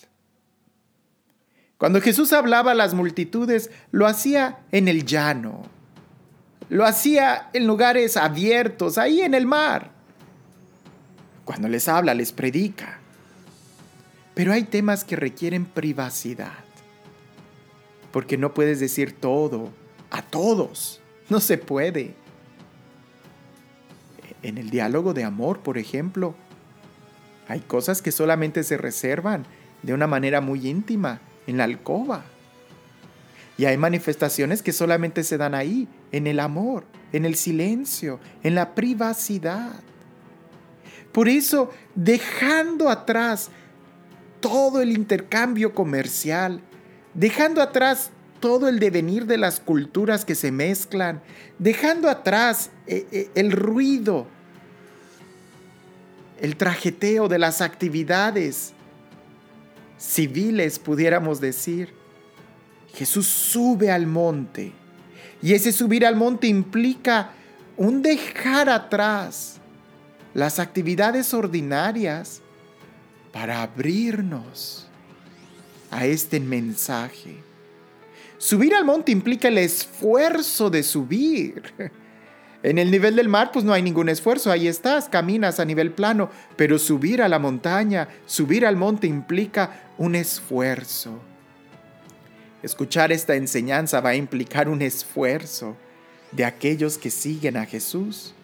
Cuando 1.78 2.00
Jesús 2.00 2.32
hablaba 2.32 2.72
a 2.72 2.76
las 2.76 2.94
multitudes, 2.94 3.70
lo 3.90 4.06
hacía 4.06 4.60
en 4.70 4.86
el 4.86 5.04
llano, 5.04 5.62
lo 6.70 6.86
hacía 6.86 7.50
en 7.52 7.66
lugares 7.66 8.16
abiertos, 8.16 8.96
ahí 8.96 9.20
en 9.20 9.34
el 9.34 9.44
mar. 9.44 9.90
Cuando 11.44 11.68
les 11.68 11.88
habla, 11.88 12.14
les 12.14 12.32
predica. 12.32 13.00
Pero 14.34 14.52
hay 14.52 14.62
temas 14.62 15.04
que 15.04 15.16
requieren 15.16 15.66
privacidad, 15.66 16.64
porque 18.12 18.38
no 18.38 18.54
puedes 18.54 18.78
decir 18.78 19.12
todo 19.12 19.70
a 20.10 20.22
todos, 20.22 21.00
no 21.28 21.40
se 21.40 21.58
puede. 21.58 22.14
En 24.42 24.56
el 24.56 24.70
diálogo 24.70 25.12
de 25.12 25.24
amor, 25.24 25.58
por 25.60 25.76
ejemplo, 25.76 26.36
hay 27.48 27.60
cosas 27.60 28.00
que 28.00 28.12
solamente 28.12 28.62
se 28.62 28.76
reservan 28.76 29.44
de 29.82 29.92
una 29.92 30.06
manera 30.06 30.40
muy 30.40 30.68
íntima 30.68 31.20
en 31.48 31.56
la 31.56 31.64
alcoba. 31.64 32.24
Y 33.60 33.66
hay 33.66 33.76
manifestaciones 33.76 34.62
que 34.62 34.72
solamente 34.72 35.22
se 35.22 35.36
dan 35.36 35.54
ahí, 35.54 35.86
en 36.12 36.26
el 36.26 36.40
amor, 36.40 36.84
en 37.12 37.26
el 37.26 37.34
silencio, 37.34 38.18
en 38.42 38.54
la 38.54 38.74
privacidad. 38.74 39.74
Por 41.12 41.28
eso, 41.28 41.70
dejando 41.94 42.88
atrás 42.88 43.50
todo 44.40 44.80
el 44.80 44.92
intercambio 44.92 45.74
comercial, 45.74 46.62
dejando 47.12 47.60
atrás 47.60 48.12
todo 48.40 48.66
el 48.66 48.78
devenir 48.78 49.26
de 49.26 49.36
las 49.36 49.60
culturas 49.60 50.24
que 50.24 50.34
se 50.34 50.50
mezclan, 50.50 51.20
dejando 51.58 52.08
atrás 52.08 52.70
eh, 52.86 53.06
eh, 53.12 53.30
el 53.34 53.52
ruido, 53.52 54.26
el 56.40 56.56
trajeteo 56.56 57.28
de 57.28 57.38
las 57.38 57.60
actividades 57.60 58.72
civiles, 59.98 60.78
pudiéramos 60.78 61.42
decir. 61.42 61.99
Jesús 62.94 63.26
sube 63.26 63.90
al 63.90 64.06
monte 64.06 64.72
y 65.42 65.54
ese 65.54 65.72
subir 65.72 66.04
al 66.04 66.16
monte 66.16 66.46
implica 66.46 67.30
un 67.76 68.02
dejar 68.02 68.68
atrás 68.68 69.56
las 70.34 70.58
actividades 70.58 71.32
ordinarias 71.32 72.42
para 73.32 73.62
abrirnos 73.62 74.86
a 75.90 76.06
este 76.06 76.40
mensaje. 76.40 77.36
Subir 78.38 78.74
al 78.74 78.84
monte 78.84 79.12
implica 79.12 79.48
el 79.48 79.58
esfuerzo 79.58 80.70
de 80.70 80.82
subir. 80.82 81.72
En 82.62 82.78
el 82.78 82.90
nivel 82.90 83.16
del 83.16 83.28
mar 83.28 83.52
pues 83.52 83.64
no 83.64 83.72
hay 83.72 83.82
ningún 83.82 84.10
esfuerzo, 84.10 84.50
ahí 84.52 84.68
estás, 84.68 85.08
caminas 85.08 85.60
a 85.60 85.64
nivel 85.64 85.92
plano, 85.92 86.30
pero 86.56 86.78
subir 86.78 87.22
a 87.22 87.28
la 87.28 87.38
montaña, 87.38 88.08
subir 88.26 88.66
al 88.66 88.76
monte 88.76 89.06
implica 89.06 89.84
un 89.96 90.14
esfuerzo. 90.14 91.29
Escuchar 92.62 93.10
esta 93.12 93.34
enseñanza 93.36 94.00
va 94.00 94.10
a 94.10 94.16
implicar 94.16 94.68
un 94.68 94.82
esfuerzo 94.82 95.76
de 96.32 96.44
aquellos 96.44 96.98
que 96.98 97.10
siguen 97.10 97.56
a 97.56 97.66
Jesús, 97.66 98.34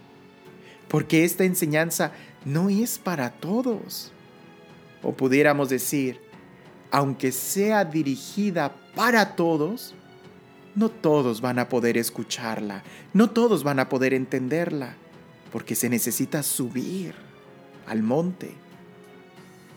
porque 0.89 1.25
esta 1.25 1.45
enseñanza 1.45 2.13
no 2.45 2.69
es 2.71 2.99
para 2.99 3.31
todos. 3.31 4.13
O 5.03 5.13
pudiéramos 5.13 5.69
decir, 5.69 6.21
aunque 6.91 7.31
sea 7.33 7.85
dirigida 7.85 8.75
para 8.95 9.37
todos, 9.37 9.95
no 10.75 10.89
todos 10.89 11.41
van 11.41 11.59
a 11.59 11.69
poder 11.69 11.97
escucharla, 11.97 12.83
no 13.13 13.31
todos 13.31 13.65
van 13.65 13.81
a 13.81 13.89
poder 13.89 14.15
entenderla, 14.15 14.95
porque 15.53 15.75
se 15.75 15.89
necesita 15.89 16.43
subir 16.43 17.15
al 17.87 18.03
monte. 18.03 18.55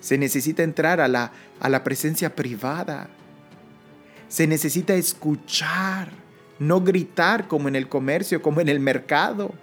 Se 0.01 0.17
necesita 0.17 0.63
entrar 0.63 1.01
a 1.01 1.07
la, 1.07 1.31
a 1.59 1.69
la 1.69 1.83
presencia 1.83 2.35
privada. 2.35 3.09
Se 4.29 4.47
necesita 4.47 4.93
escuchar, 4.93 6.09
no 6.59 6.79
gritar 6.79 7.49
como 7.49 7.67
en 7.67 7.75
el 7.75 7.89
comercio, 7.89 8.41
como 8.41 8.61
en 8.61 8.69
el 8.69 8.79
mercado, 8.79 9.53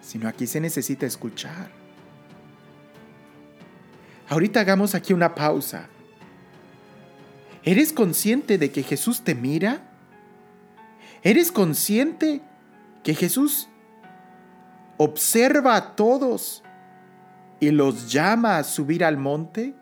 sino 0.00 0.28
aquí 0.28 0.48
se 0.48 0.60
necesita 0.60 1.06
escuchar. 1.06 1.70
Ahorita 4.28 4.60
hagamos 4.60 4.96
aquí 4.96 5.12
una 5.12 5.34
pausa 5.34 5.88
¿Eres 7.64 7.94
consciente 7.94 8.58
de 8.58 8.70
que 8.70 8.82
Jesús 8.82 9.22
te 9.22 9.34
mira? 9.34 9.80
¿Eres 11.22 11.50
consciente 11.50 12.42
que 13.02 13.14
Jesús 13.14 13.68
observa 14.98 15.76
a 15.76 15.96
todos 15.96 16.62
y 17.60 17.70
los 17.70 18.12
llama 18.12 18.58
a 18.58 18.64
subir 18.64 19.02
al 19.02 19.16
monte? 19.16 19.74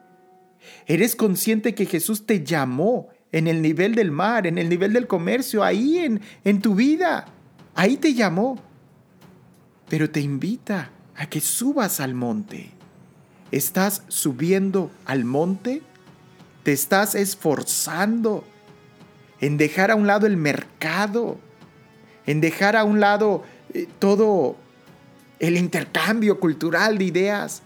¿Eres 0.87 1.17
consciente 1.17 1.75
que 1.75 1.87
Jesús 1.87 2.27
te 2.27 2.45
llamó 2.45 3.09
en 3.31 3.47
el 3.47 3.63
nivel 3.63 3.95
del 3.95 4.11
mar, 4.11 4.47
en 4.47 4.59
el 4.59 4.69
nivel 4.69 4.93
del 4.93 5.07
comercio, 5.07 5.63
ahí 5.63 5.99
en, 5.99 6.21
en 6.45 6.61
tu 6.61 6.75
vida? 6.75 7.27
Ahí 7.75 7.97
te 7.97 8.15
llamó. 8.15 8.59
Pero 9.89 10.11
te 10.11 10.21
invita 10.21 10.91
a 11.17 11.27
que 11.27 11.41
subas 11.41 12.01
al 12.01 12.15
monte. 12.15 12.71
¿Estás 13.51 14.03
subiendo 14.09 14.91
al 15.05 15.25
monte? 15.25 15.83
Te 16.63 16.73
estás 16.73 17.15
esforzando 17.15 18.45
en 19.41 19.57
dejar 19.57 19.91
a 19.91 19.97
un 19.97 20.07
lado 20.07 20.27
el 20.27 20.37
mercado, 20.37 21.39
en 22.27 22.41
dejar 22.41 22.77
a 22.77 22.85
un 22.85 23.01
lado 23.01 23.43
eh, 23.75 23.89
todo 23.99 24.57
el 25.41 25.57
intercambio 25.57 26.39
cultural 26.39 26.97
de 26.99 27.05
ideas 27.05 27.63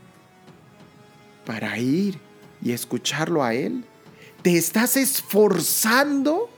para 1.45 1.79
ir 1.79 2.19
y 2.63 2.73
escucharlo 2.73 3.43
a 3.43 3.55
Él. 3.55 3.85
¿Te 4.43 4.57
estás 4.57 4.97
esforzando? 4.97 6.51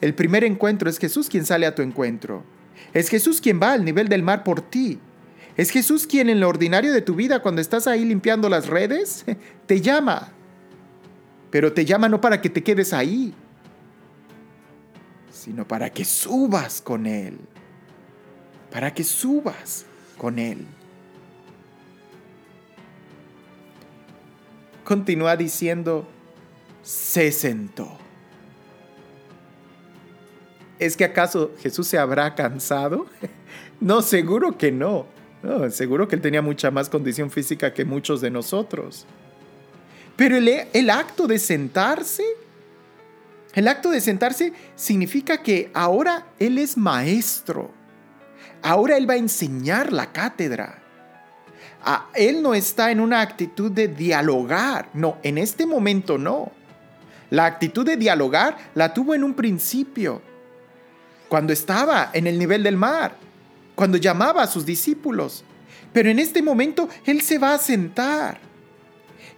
El 0.00 0.14
primer 0.14 0.44
encuentro 0.44 0.90
es 0.90 0.98
Jesús 0.98 1.28
quien 1.28 1.46
sale 1.46 1.66
a 1.66 1.74
tu 1.74 1.82
encuentro. 1.82 2.44
Es 2.92 3.08
Jesús 3.08 3.40
quien 3.40 3.60
va 3.60 3.72
al 3.72 3.84
nivel 3.84 4.08
del 4.08 4.22
mar 4.22 4.44
por 4.44 4.60
ti. 4.60 4.98
Es 5.56 5.70
Jesús 5.70 6.06
quien 6.06 6.28
en 6.28 6.40
lo 6.40 6.48
ordinario 6.48 6.92
de 6.92 7.00
tu 7.00 7.14
vida, 7.14 7.40
cuando 7.40 7.60
estás 7.60 7.86
ahí 7.86 8.04
limpiando 8.04 8.48
las 8.48 8.66
redes, 8.66 9.24
te 9.66 9.80
llama. 9.80 10.32
Pero 11.50 11.72
te 11.72 11.84
llama 11.84 12.08
no 12.08 12.20
para 12.20 12.40
que 12.40 12.50
te 12.50 12.62
quedes 12.62 12.92
ahí, 12.92 13.32
sino 15.30 15.66
para 15.66 15.90
que 15.90 16.04
subas 16.04 16.82
con 16.82 17.06
Él. 17.06 17.38
Para 18.70 18.92
que 18.92 19.04
subas 19.04 19.86
con 20.18 20.38
Él. 20.38 20.66
Continúa 24.86 25.36
diciendo, 25.36 26.08
se 26.82 27.30
sentó. 27.32 27.98
¿Es 30.78 30.96
que 30.96 31.04
acaso 31.04 31.52
Jesús 31.60 31.86
se 31.86 31.98
habrá 31.98 32.34
cansado? 32.34 33.06
No, 33.78 34.00
seguro 34.00 34.56
que 34.56 34.72
no 34.72 35.04
seguro 35.70 36.08
que 36.08 36.16
él 36.16 36.22
tenía 36.22 36.42
mucha 36.42 36.70
más 36.70 36.88
condición 36.88 37.30
física 37.30 37.72
que 37.72 37.84
muchos 37.84 38.20
de 38.20 38.30
nosotros. 38.30 39.06
Pero 40.16 40.36
el, 40.36 40.48
el 40.48 40.90
acto 40.90 41.26
de 41.26 41.38
sentarse, 41.38 42.24
el 43.54 43.68
acto 43.68 43.90
de 43.90 44.00
sentarse 44.00 44.52
significa 44.74 45.42
que 45.42 45.70
ahora 45.74 46.26
él 46.38 46.58
es 46.58 46.76
maestro. 46.76 47.70
Ahora 48.62 48.96
él 48.96 49.08
va 49.08 49.14
a 49.14 49.18
enseñar 49.18 49.92
la 49.92 50.12
cátedra. 50.12 50.82
Él 52.14 52.42
no 52.42 52.54
está 52.54 52.90
en 52.90 53.00
una 53.00 53.20
actitud 53.20 53.70
de 53.70 53.88
dialogar. 53.88 54.88
No, 54.94 55.18
en 55.22 55.38
este 55.38 55.66
momento 55.66 56.18
no. 56.18 56.50
La 57.30 57.46
actitud 57.46 57.84
de 57.84 57.96
dialogar 57.96 58.56
la 58.74 58.92
tuvo 58.94 59.14
en 59.14 59.24
un 59.24 59.34
principio. 59.34 60.22
cuando 61.28 61.52
estaba 61.52 62.10
en 62.12 62.28
el 62.28 62.38
nivel 62.38 62.62
del 62.62 62.76
mar, 62.76 63.16
cuando 63.74 63.98
llamaba 63.98 64.42
a 64.42 64.46
sus 64.46 64.64
discípulos. 64.64 65.42
Pero 65.92 66.08
en 66.08 66.20
este 66.20 66.40
momento 66.40 66.88
Él 67.04 67.20
se 67.20 67.38
va 67.38 67.54
a 67.54 67.58
sentar. 67.58 68.38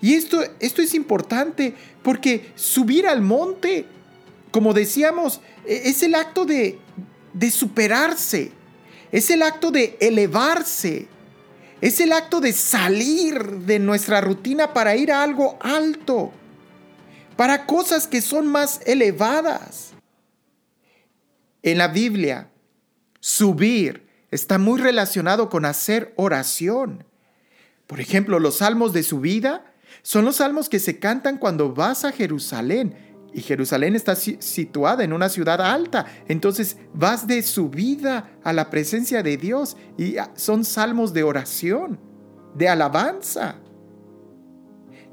Y 0.01 0.15
esto, 0.15 0.43
esto 0.61 0.83
es 0.83 0.95
importante 0.95 1.75
porque 2.03 2.53
subir 2.55 3.07
al 3.07 3.23
monte, 3.23 3.87
como 4.51 4.75
decíamos, 4.75 5.41
e, 5.65 5.89
es 5.89 6.03
el 6.03 6.15
acto 6.15 6.45
de, 6.45 6.79
de 7.33 7.51
superarse, 7.51 8.53
es 9.11 9.31
el 9.31 9.43
acto 9.43 9.71
de 9.71 9.97
elevarse, 10.01 11.09
es 11.81 12.01
el 12.01 12.13
acto 12.13 12.41
de 12.41 12.53
salir 12.53 13.43
de 13.43 13.79
nuestra 13.79 14.21
rutina 14.21 14.73
para 14.73 14.97
ir 14.97 15.13
a 15.13 15.23
algo 15.23 15.59
alto, 15.61 16.33
para 17.37 17.67
cosas 17.67 18.07
que 18.07 18.21
son 18.21 18.47
más 18.47 18.81
elevadas. 18.87 19.93
En 21.63 21.79
la 21.79 21.89
Biblia, 21.89 22.51
subir 23.21 24.09
está 24.31 24.59
muy 24.59 24.81
relacionado 24.81 25.49
con 25.49 25.65
hacer 25.65 26.13
oración. 26.17 27.05
Por 27.87 28.01
ejemplo, 28.01 28.39
los 28.39 28.57
salmos 28.59 28.93
de 28.93 29.03
subida 29.03 29.65
son 30.03 30.25
los 30.25 30.37
salmos 30.37 30.69
que 30.69 30.79
se 30.79 30.99
cantan 30.99 31.39
cuando 31.39 31.75
vas 31.75 32.05
a 32.05 32.13
Jerusalén. 32.13 33.08
Y 33.33 33.43
Jerusalén 33.43 33.95
está 33.95 34.17
situada 34.17 35.05
en 35.05 35.13
una 35.13 35.29
ciudad 35.29 35.61
alta. 35.61 36.07
Entonces 36.29 36.79
vas 36.95 37.27
de 37.27 37.43
subida 37.43 38.31
a 38.43 38.53
la 38.53 38.71
presencia 38.71 39.23
de 39.23 39.37
Dios. 39.37 39.77
Y 39.99 40.17
son 40.35 40.65
salmos 40.65 41.13
de 41.13 41.23
oración, 41.23 42.01
de 42.55 42.69
alabanza. 42.69 43.57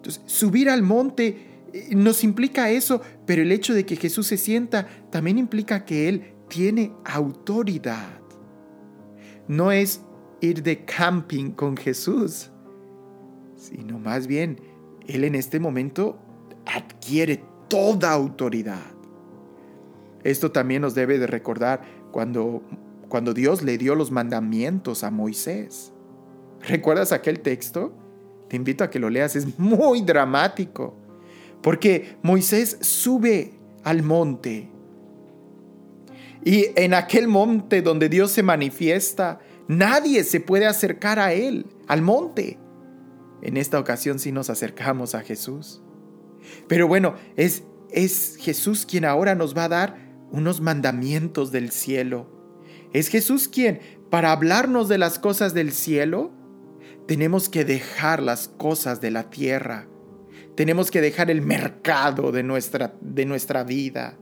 Entonces, 0.05 0.23
subir 0.27 0.69
al 0.69 0.81
monte 0.81 1.55
eh, 1.73 1.95
nos 1.95 2.23
implica 2.23 2.69
eso, 2.69 3.01
pero 3.25 3.41
el 3.41 3.51
hecho 3.51 3.73
de 3.73 3.85
que 3.85 3.95
Jesús 3.95 4.27
se 4.27 4.37
sienta 4.37 4.87
también 5.11 5.37
implica 5.37 5.83
que 5.83 6.07
Él 6.07 6.35
tiene 6.47 6.93
autoridad. 7.03 8.21
No 9.47 9.71
es 9.71 10.01
ir 10.41 10.63
de 10.63 10.85
camping 10.85 11.51
con 11.51 11.75
Jesús, 11.75 12.51
sino 13.55 13.99
más 13.99 14.27
bien 14.27 14.61
Él 15.07 15.23
en 15.23 15.35
este 15.35 15.59
momento 15.59 16.19
adquiere 16.65 17.43
toda 17.67 18.11
autoridad. 18.11 18.83
Esto 20.23 20.51
también 20.51 20.81
nos 20.81 20.95
debe 20.95 21.19
de 21.19 21.27
recordar 21.27 21.81
cuando, 22.11 22.63
cuando 23.09 23.33
Dios 23.33 23.61
le 23.61 23.77
dio 23.77 23.95
los 23.95 24.11
mandamientos 24.11 25.03
a 25.03 25.11
Moisés. 25.11 25.91
¿Recuerdas 26.61 27.11
aquel 27.11 27.41
texto? 27.41 27.93
Te 28.49 28.55
invito 28.55 28.83
a 28.83 28.89
que 28.89 28.99
lo 28.99 29.09
leas, 29.09 29.35
es 29.35 29.59
muy 29.59 30.01
dramático, 30.01 30.95
porque 31.61 32.17
Moisés 32.21 32.77
sube 32.81 33.53
al 33.83 34.03
monte 34.03 34.69
y 36.45 36.67
en 36.75 36.93
aquel 36.93 37.27
monte 37.27 37.81
donde 37.81 38.07
Dios 38.07 38.31
se 38.31 38.43
manifiesta, 38.43 39.39
nadie 39.67 40.23
se 40.23 40.39
puede 40.39 40.67
acercar 40.67 41.17
a 41.17 41.33
Él, 41.33 41.65
al 41.87 42.03
monte. 42.03 42.59
En 43.41 43.57
esta 43.57 43.79
ocasión 43.79 44.19
sí 44.19 44.31
nos 44.31 44.51
acercamos 44.51 45.15
a 45.15 45.21
Jesús. 45.21 45.81
Pero 46.67 46.87
bueno, 46.87 47.15
es, 47.35 47.63
es 47.91 48.37
Jesús 48.39 48.85
quien 48.85 49.05
ahora 49.05 49.35
nos 49.35 49.55
va 49.55 49.65
a 49.65 49.69
dar 49.69 49.97
unos 50.31 50.61
mandamientos 50.61 51.51
del 51.51 51.71
cielo. 51.71 52.29
Es 52.93 53.09
Jesús 53.09 53.47
quien, 53.47 53.79
para 54.09 54.31
hablarnos 54.31 54.87
de 54.87 54.97
las 54.97 55.19
cosas 55.19 55.53
del 55.53 55.71
cielo, 55.71 56.31
tenemos 57.07 57.49
que 57.49 57.65
dejar 57.65 58.21
las 58.21 58.47
cosas 58.47 59.01
de 59.01 59.11
la 59.11 59.29
tierra. 59.29 59.87
Tenemos 60.55 60.91
que 60.91 61.01
dejar 61.01 61.29
el 61.29 61.41
mercado 61.41 62.31
de 62.31 62.43
nuestra, 62.43 62.95
de 63.01 63.25
nuestra 63.25 63.63
vida 63.63 64.17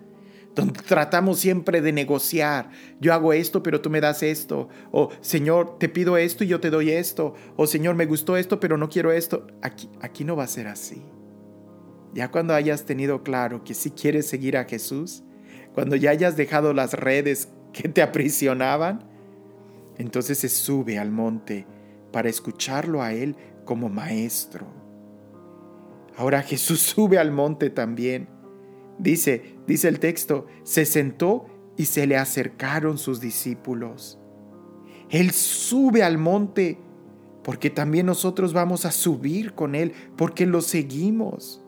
donde 0.55 0.81
tratamos 0.81 1.39
siempre 1.39 1.81
de 1.81 1.91
negociar. 1.91 2.69
Yo 2.99 3.13
hago 3.13 3.33
esto, 3.33 3.63
pero 3.63 3.81
tú 3.81 3.89
me 3.89 4.01
das 4.01 4.23
esto. 4.23 4.69
O 4.91 5.09
Señor, 5.21 5.77
te 5.79 5.89
pido 5.89 6.17
esto 6.17 6.43
y 6.43 6.47
yo 6.47 6.59
te 6.59 6.69
doy 6.69 6.91
esto. 6.91 7.33
O 7.55 7.67
Señor, 7.67 7.95
me 7.95 8.05
gustó 8.05 8.37
esto, 8.37 8.59
pero 8.59 8.77
no 8.77 8.89
quiero 8.89 9.11
esto. 9.11 9.47
Aquí, 9.61 9.89
aquí 10.01 10.23
no 10.23 10.35
va 10.35 10.43
a 10.43 10.47
ser 10.47 10.67
así. 10.67 11.01
Ya 12.13 12.29
cuando 12.29 12.53
hayas 12.53 12.85
tenido 12.85 13.23
claro 13.23 13.63
que 13.63 13.73
sí 13.73 13.91
quieres 13.91 14.27
seguir 14.27 14.57
a 14.57 14.65
Jesús, 14.65 15.23
cuando 15.73 15.95
ya 15.95 16.11
hayas 16.11 16.37
dejado 16.37 16.73
las 16.73 16.93
redes 16.93 17.49
que 17.71 17.89
te 17.89 18.01
aprisionaban, 18.01 19.03
entonces 19.97 20.37
se 20.39 20.49
sube 20.49 20.99
al 20.99 21.11
monte 21.11 21.65
para 22.11 22.29
escucharlo 22.29 23.01
a 23.01 23.13
Él 23.13 23.35
como 23.65 23.89
maestro. 23.89 24.67
Ahora 26.15 26.41
Jesús 26.41 26.79
sube 26.95 27.17
al 27.17 27.31
monte 27.31 27.69
también 27.69 28.27
Dice, 28.97 29.57
dice 29.67 29.87
el 29.87 29.99
texto, 29.99 30.45
se 30.63 30.85
sentó 30.85 31.45
y 31.77 31.85
se 31.85 32.05
le 32.07 32.17
acercaron 32.17 32.97
sus 32.97 33.19
discípulos. 33.19 34.19
Él 35.09 35.31
sube 35.31 36.03
al 36.03 36.17
monte 36.17 36.77
porque 37.43 37.69
también 37.69 38.05
nosotros 38.05 38.53
vamos 38.53 38.85
a 38.85 38.91
subir 38.91 39.53
con 39.53 39.75
Él, 39.75 39.93
porque 40.15 40.45
lo 40.45 40.61
seguimos. 40.61 41.62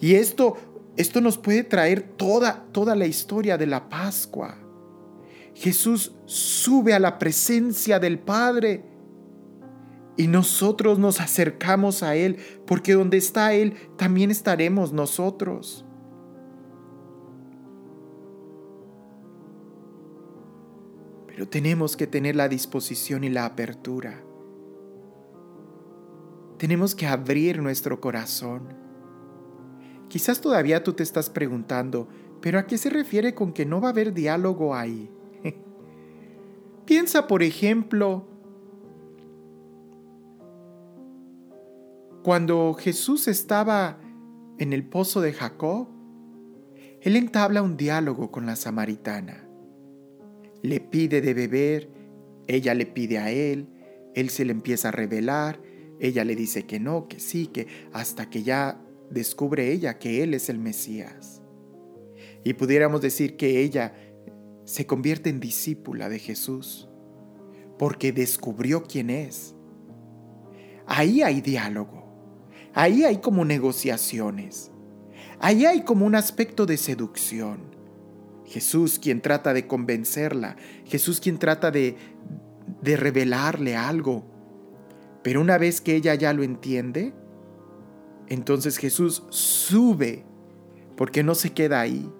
Y 0.00 0.14
esto, 0.14 0.56
esto 0.96 1.20
nos 1.20 1.38
puede 1.38 1.64
traer 1.64 2.02
toda, 2.02 2.66
toda 2.72 2.94
la 2.94 3.06
historia 3.06 3.58
de 3.58 3.66
la 3.66 3.88
Pascua. 3.88 4.56
Jesús 5.54 6.12
sube 6.26 6.94
a 6.94 7.00
la 7.00 7.18
presencia 7.18 7.98
del 7.98 8.18
Padre 8.18 8.84
y 10.16 10.26
nosotros 10.26 10.98
nos 10.98 11.20
acercamos 11.20 12.02
a 12.02 12.14
Él, 12.14 12.38
porque 12.66 12.94
donde 12.94 13.16
está 13.16 13.54
Él, 13.54 13.74
también 13.96 14.30
estaremos 14.30 14.92
nosotros. 14.92 15.84
pero 21.38 21.48
tenemos 21.48 21.96
que 21.96 22.08
tener 22.08 22.34
la 22.34 22.48
disposición 22.48 23.22
y 23.22 23.28
la 23.28 23.44
apertura. 23.44 24.24
Tenemos 26.58 26.96
que 26.96 27.06
abrir 27.06 27.62
nuestro 27.62 28.00
corazón. 28.00 28.74
Quizás 30.08 30.40
todavía 30.40 30.82
tú 30.82 30.92
te 30.94 31.02
estás 31.02 31.30
preguntando, 31.30 32.08
pero 32.40 32.58
¿a 32.58 32.66
qué 32.66 32.78
se 32.78 32.90
refiere 32.90 33.34
con 33.34 33.52
que 33.52 33.66
no 33.66 33.80
va 33.80 33.88
a 33.88 33.92
haber 33.92 34.14
diálogo 34.14 34.74
ahí? 34.74 35.10
Piensa, 36.86 37.26
por 37.26 37.42
ejemplo, 37.42 38.26
cuando 42.22 42.74
Jesús 42.74 43.28
estaba 43.28 44.00
en 44.58 44.72
el 44.72 44.86
pozo 44.86 45.20
de 45.20 45.32
Jacob, 45.32 45.88
él 47.00 47.16
entabla 47.16 47.62
un 47.62 47.76
diálogo 47.76 48.30
con 48.30 48.46
la 48.46 48.56
samaritana 48.56 49.48
le 50.62 50.80
pide 50.80 51.20
de 51.20 51.34
beber, 51.34 51.90
ella 52.46 52.74
le 52.74 52.86
pide 52.86 53.18
a 53.18 53.30
él, 53.30 53.68
él 54.14 54.30
se 54.30 54.44
le 54.44 54.52
empieza 54.52 54.88
a 54.88 54.92
revelar, 54.92 55.60
ella 56.00 56.24
le 56.24 56.36
dice 56.36 56.66
que 56.66 56.80
no, 56.80 57.08
que 57.08 57.20
sí, 57.20 57.46
que 57.46 57.66
hasta 57.92 58.30
que 58.30 58.42
ya 58.42 58.80
descubre 59.10 59.72
ella 59.72 59.98
que 59.98 60.22
él 60.22 60.34
es 60.34 60.48
el 60.48 60.58
Mesías. 60.58 61.42
Y 62.44 62.54
pudiéramos 62.54 63.00
decir 63.00 63.36
que 63.36 63.60
ella 63.60 63.94
se 64.64 64.86
convierte 64.86 65.30
en 65.30 65.40
discípula 65.40 66.08
de 66.08 66.18
Jesús, 66.18 66.88
porque 67.78 68.12
descubrió 68.12 68.84
quién 68.84 69.10
es. 69.10 69.54
Ahí 70.86 71.22
hay 71.22 71.40
diálogo, 71.40 72.04
ahí 72.74 73.04
hay 73.04 73.18
como 73.18 73.44
negociaciones, 73.44 74.70
ahí 75.40 75.66
hay 75.66 75.82
como 75.82 76.06
un 76.06 76.14
aspecto 76.14 76.66
de 76.66 76.76
seducción. 76.76 77.76
Jesús 78.44 78.98
quien 78.98 79.20
trata 79.20 79.52
de 79.52 79.66
convencerla, 79.66 80.56
Jesús 80.86 81.20
quien 81.20 81.38
trata 81.38 81.70
de, 81.70 81.96
de 82.80 82.96
revelarle 82.96 83.76
algo. 83.76 84.24
Pero 85.22 85.40
una 85.40 85.58
vez 85.58 85.80
que 85.80 85.94
ella 85.94 86.14
ya 86.14 86.32
lo 86.32 86.42
entiende, 86.42 87.12
entonces 88.28 88.76
Jesús 88.76 89.24
sube, 89.30 90.24
porque 90.96 91.22
no 91.22 91.34
se 91.34 91.52
queda 91.52 91.80
ahí. 91.80 92.10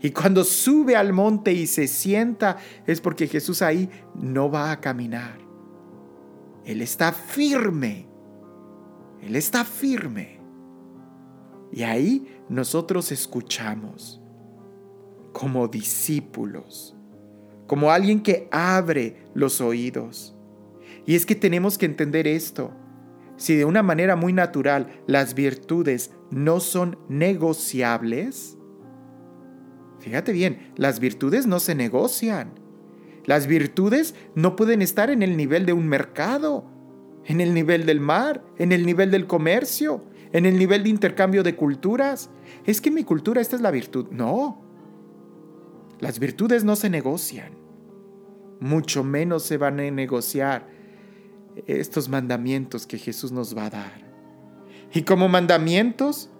Y 0.00 0.10
cuando 0.10 0.44
sube 0.44 0.96
al 0.96 1.12
monte 1.12 1.52
y 1.52 1.66
se 1.66 1.86
sienta, 1.86 2.56
es 2.86 3.00
porque 3.00 3.26
Jesús 3.26 3.60
ahí 3.60 3.90
no 4.14 4.50
va 4.50 4.70
a 4.70 4.80
caminar. 4.80 5.38
Él 6.64 6.80
está 6.80 7.12
firme. 7.12 8.06
Él 9.20 9.36
está 9.36 9.64
firme. 9.64 10.40
Y 11.72 11.82
ahí 11.82 12.42
nosotros 12.48 13.12
escuchamos 13.12 14.20
como 15.32 15.68
discípulos, 15.68 16.96
como 17.66 17.90
alguien 17.90 18.22
que 18.22 18.48
abre 18.50 19.26
los 19.34 19.60
oídos. 19.60 20.34
Y 21.06 21.14
es 21.14 21.26
que 21.26 21.34
tenemos 21.34 21.78
que 21.78 21.86
entender 21.86 22.26
esto. 22.26 22.72
Si 23.40 23.56
de 23.56 23.64
una 23.64 23.82
manera 23.82 24.16
muy 24.16 24.34
natural 24.34 25.00
las 25.06 25.32
virtudes 25.32 26.10
no 26.30 26.60
son 26.60 26.98
negociables, 27.08 28.58
fíjate 29.98 30.32
bien, 30.32 30.74
las 30.76 31.00
virtudes 31.00 31.46
no 31.46 31.58
se 31.58 31.74
negocian. 31.74 32.52
Las 33.24 33.46
virtudes 33.46 34.14
no 34.34 34.56
pueden 34.56 34.82
estar 34.82 35.08
en 35.08 35.22
el 35.22 35.38
nivel 35.38 35.64
de 35.64 35.72
un 35.72 35.88
mercado, 35.88 36.66
en 37.24 37.40
el 37.40 37.54
nivel 37.54 37.86
del 37.86 37.98
mar, 37.98 38.44
en 38.58 38.72
el 38.72 38.84
nivel 38.84 39.10
del 39.10 39.26
comercio, 39.26 40.04
en 40.32 40.44
el 40.44 40.58
nivel 40.58 40.82
de 40.82 40.90
intercambio 40.90 41.42
de 41.42 41.56
culturas. 41.56 42.28
Es 42.66 42.82
que 42.82 42.90
mi 42.90 43.04
cultura 43.04 43.40
esta 43.40 43.56
es 43.56 43.62
la 43.62 43.70
virtud. 43.70 44.08
No, 44.10 44.62
Las 45.98 46.18
virtudes 46.18 46.62
no 46.62 46.76
se 46.76 46.90
negocian, 46.90 47.54
mucho 48.60 49.02
menos 49.02 49.44
se 49.44 49.56
van 49.56 49.80
a 49.80 49.90
negociar 49.90 50.79
estos 51.66 52.08
mandamientos 52.08 52.86
que 52.86 52.98
Jesús 52.98 53.32
nos 53.32 53.56
va 53.56 53.66
a 53.66 53.70
dar. 53.70 54.10
Y 54.92 55.02
como 55.02 55.28
mandamientos, 55.28 56.30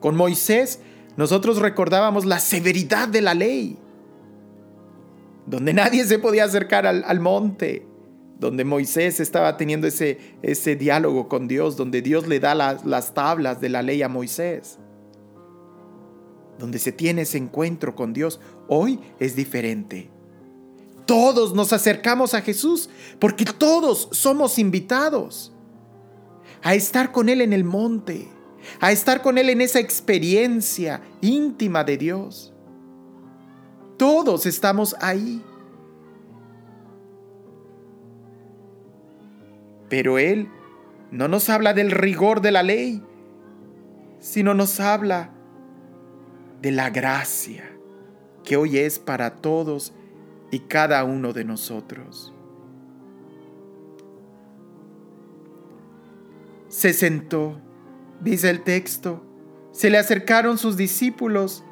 con 0.00 0.16
Moisés 0.16 0.80
nosotros 1.16 1.58
recordábamos 1.58 2.24
la 2.24 2.38
severidad 2.38 3.08
de 3.08 3.20
la 3.20 3.34
ley, 3.34 3.76
donde 5.46 5.72
nadie 5.72 6.04
se 6.04 6.18
podía 6.18 6.44
acercar 6.44 6.86
al, 6.86 7.20
monte, 7.20 7.86
donde 8.38 8.64
Moisés 8.64 9.18
estaba 9.18 9.56
teniendo 9.56 9.86
ese, 9.88 10.18
ese 10.42 10.76
diálogo 10.76 11.28
con 11.28 11.48
Dios, 11.48 11.76
donde 11.76 12.02
Dios 12.02 12.28
le 12.28 12.38
da 12.38 12.54
las 12.54 13.14
tablas 13.14 13.60
de 13.60 13.68
la 13.68 13.82
ley 13.82 14.02
a 14.02 14.08
Moisés 14.08 14.78
donde 16.58 16.78
se 16.78 16.92
tiene 16.92 17.22
ese 17.22 17.38
encuentro 17.38 17.94
con 17.94 18.12
Dios, 18.12 18.40
hoy 18.66 19.00
es 19.18 19.36
diferente. 19.36 20.10
Todos 21.08 21.54
nos 21.54 21.72
acercamos 21.72 22.34
a 22.34 22.42
Jesús 22.42 22.90
porque 23.18 23.46
todos 23.46 24.10
somos 24.12 24.58
invitados 24.58 25.54
a 26.62 26.74
estar 26.74 27.12
con 27.12 27.30
Él 27.30 27.40
en 27.40 27.54
el 27.54 27.64
monte, 27.64 28.28
a 28.78 28.92
estar 28.92 29.22
con 29.22 29.38
Él 29.38 29.48
en 29.48 29.62
esa 29.62 29.80
experiencia 29.80 31.00
íntima 31.22 31.82
de 31.82 31.96
Dios. 31.96 32.52
Todos 33.96 34.44
estamos 34.44 34.94
ahí. 35.00 35.42
Pero 39.88 40.18
Él 40.18 40.50
no 41.10 41.26
nos 41.26 41.48
habla 41.48 41.72
del 41.72 41.90
rigor 41.90 42.42
de 42.42 42.52
la 42.52 42.62
ley, 42.62 43.02
sino 44.20 44.52
nos 44.52 44.78
habla 44.78 45.30
de 46.60 46.70
la 46.70 46.90
gracia 46.90 47.64
que 48.44 48.58
hoy 48.58 48.76
es 48.76 48.98
para 48.98 49.36
todos 49.36 49.94
y 50.50 50.60
cada 50.60 51.04
uno 51.04 51.32
de 51.32 51.44
nosotros. 51.44 52.34
Se 56.68 56.92
sentó, 56.92 57.60
dice 58.20 58.50
el 58.50 58.62
texto, 58.62 59.24
se 59.72 59.90
le 59.90 59.98
acercaron 59.98 60.58
sus 60.58 60.76
discípulos 60.76 61.64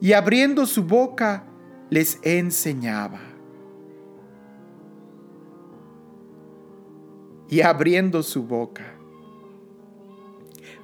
y 0.00 0.12
abriendo 0.12 0.66
su 0.66 0.84
boca 0.84 1.44
les 1.90 2.18
enseñaba. 2.22 3.20
Y 7.50 7.62
abriendo 7.62 8.22
su 8.22 8.44
boca 8.44 8.98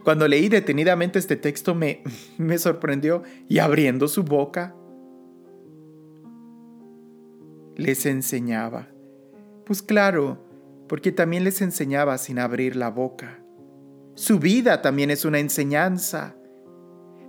cuando 0.05 0.29
leí 0.29 0.51
detenidamente 0.51 1.19
este 1.19 1.35
texto 1.35 1.75
me, 1.75 2.03
me 2.39 2.59
sorprendió 2.59 3.23
y 3.49 3.59
abriendo 3.59 4.07
su 4.07 4.23
boca 4.23 4.77
les 7.77 8.07
enseñaba. 8.07 8.89
Pues 9.65 9.83
claro, 9.83 10.39
porque 10.89 11.13
también 11.13 11.45
les 11.45 11.63
enseñaba 11.63 12.19
sin 12.19 12.39
abrir 12.39 12.77
la 12.77 12.91
boca. 12.91 13.41
Su 14.15 14.39
vida 14.39 14.83
también 14.83 15.11
es 15.11 15.25
una 15.25 15.39
enseñanza. 15.39 16.37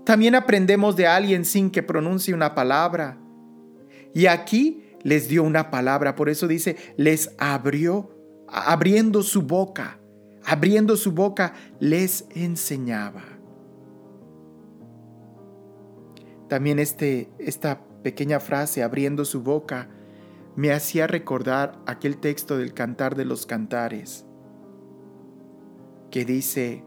También 0.06 0.36
aprendemos 0.36 0.96
de 0.96 1.08
alguien 1.08 1.46
sin 1.46 1.72
que 1.72 1.84
pronuncie 1.84 2.34
una 2.34 2.54
palabra. 2.54 3.18
Y 4.14 4.28
aquí 4.28 4.84
les 5.02 5.28
dio 5.28 5.44
una 5.44 5.72
palabra, 5.72 6.16
por 6.16 6.30
eso 6.30 6.48
dice, 6.48 6.78
les 6.98 7.32
abrió, 7.38 8.10
abriendo 8.48 9.24
su 9.24 9.42
boca 9.42 10.00
abriendo 10.46 10.96
su 10.96 11.12
boca, 11.12 11.54
les 11.80 12.26
enseñaba. 12.36 13.24
También 16.48 16.78
este, 16.80 17.30
esta 17.40 17.82
pequeña 18.04 18.40
frase, 18.40 18.84
abriendo 18.84 19.26
su 19.26 19.42
boca, 19.42 19.90
me 20.56 20.72
hacía 20.72 21.08
recordar 21.08 21.80
aquel 21.86 22.18
texto 22.18 22.58
del 22.58 22.74
Cantar 22.74 23.16
de 23.16 23.26
los 23.26 23.46
Cantares, 23.46 24.26
que 26.12 26.24
dice, 26.24 26.84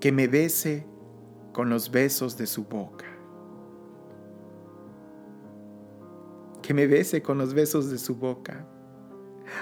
que 0.00 0.12
me 0.12 0.28
bese 0.28 0.86
con 1.52 1.68
los 1.68 1.90
besos 1.90 2.38
de 2.38 2.46
su 2.46 2.64
boca. 2.64 3.06
Que 6.62 6.74
me 6.74 6.86
bese 6.86 7.22
con 7.22 7.38
los 7.38 7.54
besos 7.54 7.90
de 7.90 7.98
su 7.98 8.16
boca. 8.16 8.66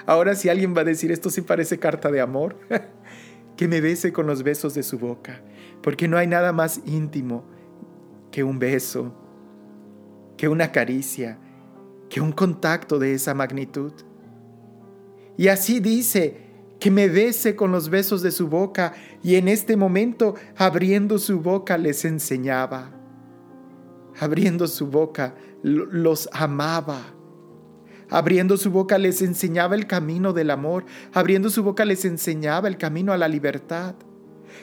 Ahora 0.06 0.34
si 0.34 0.48
alguien 0.48 0.74
va 0.76 0.82
a 0.82 0.84
decir 0.84 1.10
esto 1.10 1.30
sí 1.30 1.40
parece 1.40 1.78
carta 1.78 2.10
de 2.10 2.20
amor, 2.20 2.56
que 3.56 3.68
me 3.68 3.80
bese 3.80 4.12
con 4.12 4.26
los 4.26 4.42
besos 4.42 4.74
de 4.74 4.82
su 4.82 4.98
boca, 4.98 5.42
porque 5.82 6.08
no 6.08 6.18
hay 6.18 6.26
nada 6.26 6.52
más 6.52 6.82
íntimo 6.84 7.44
que 8.30 8.44
un 8.44 8.58
beso, 8.58 9.14
que 10.36 10.48
una 10.48 10.70
caricia, 10.70 11.38
que 12.08 12.20
un 12.20 12.32
contacto 12.32 12.98
de 12.98 13.14
esa 13.14 13.34
magnitud. 13.34 13.92
Y 15.36 15.48
así 15.48 15.80
dice, 15.80 16.46
que 16.80 16.90
me 16.90 17.08
bese 17.08 17.56
con 17.56 17.72
los 17.72 17.88
besos 17.88 18.22
de 18.22 18.30
su 18.30 18.48
boca, 18.48 18.94
y 19.22 19.34
en 19.34 19.48
este 19.48 19.76
momento, 19.76 20.34
abriendo 20.56 21.18
su 21.18 21.40
boca, 21.40 21.76
les 21.76 22.04
enseñaba. 22.04 22.90
Abriendo 24.20 24.66
su 24.66 24.86
boca, 24.86 25.34
los 25.62 26.28
amaba 26.32 27.14
Abriendo 28.10 28.56
su 28.56 28.70
boca 28.70 28.96
les 28.96 29.20
enseñaba 29.20 29.74
el 29.74 29.86
camino 29.86 30.32
del 30.32 30.50
amor. 30.50 30.84
Abriendo 31.12 31.50
su 31.50 31.62
boca 31.62 31.84
les 31.84 32.04
enseñaba 32.04 32.68
el 32.68 32.78
camino 32.78 33.12
a 33.12 33.18
la 33.18 33.28
libertad. 33.28 33.94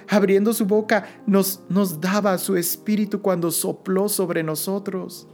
Abriendo 0.09 0.53
su 0.53 0.65
boca 0.65 1.05
nos, 1.27 1.61
nos 1.69 2.01
daba 2.01 2.37
su 2.37 2.57
espíritu 2.57 3.21
cuando 3.21 3.51
sopló 3.51 4.09
sobre 4.09 4.41
nosotros. 4.41 5.27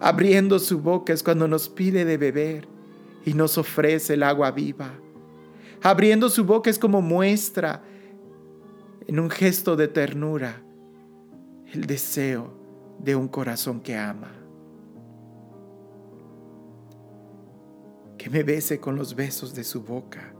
Abriendo 0.00 0.58
su 0.58 0.80
boca 0.80 1.12
es 1.12 1.22
cuando 1.22 1.46
nos 1.46 1.68
pide 1.68 2.04
de 2.04 2.16
beber 2.16 2.66
y 3.24 3.34
nos 3.34 3.58
ofrece 3.58 4.14
el 4.14 4.22
agua 4.22 4.50
viva. 4.50 4.92
Abriendo 5.82 6.28
su 6.28 6.44
boca 6.44 6.70
es 6.70 6.78
como 6.78 7.02
muestra 7.02 7.82
en 9.06 9.20
un 9.20 9.30
gesto 9.30 9.76
de 9.76 9.88
ternura 9.88 10.62
el 11.72 11.86
deseo 11.86 12.52
de 12.98 13.14
un 13.14 13.28
corazón 13.28 13.80
que 13.80 13.96
ama. 13.96 14.40
que 18.20 18.28
me 18.28 18.42
bese 18.42 18.80
con 18.80 18.96
los 18.96 19.16
besos 19.16 19.54
de 19.54 19.64
su 19.64 19.82
boca. 19.82 20.34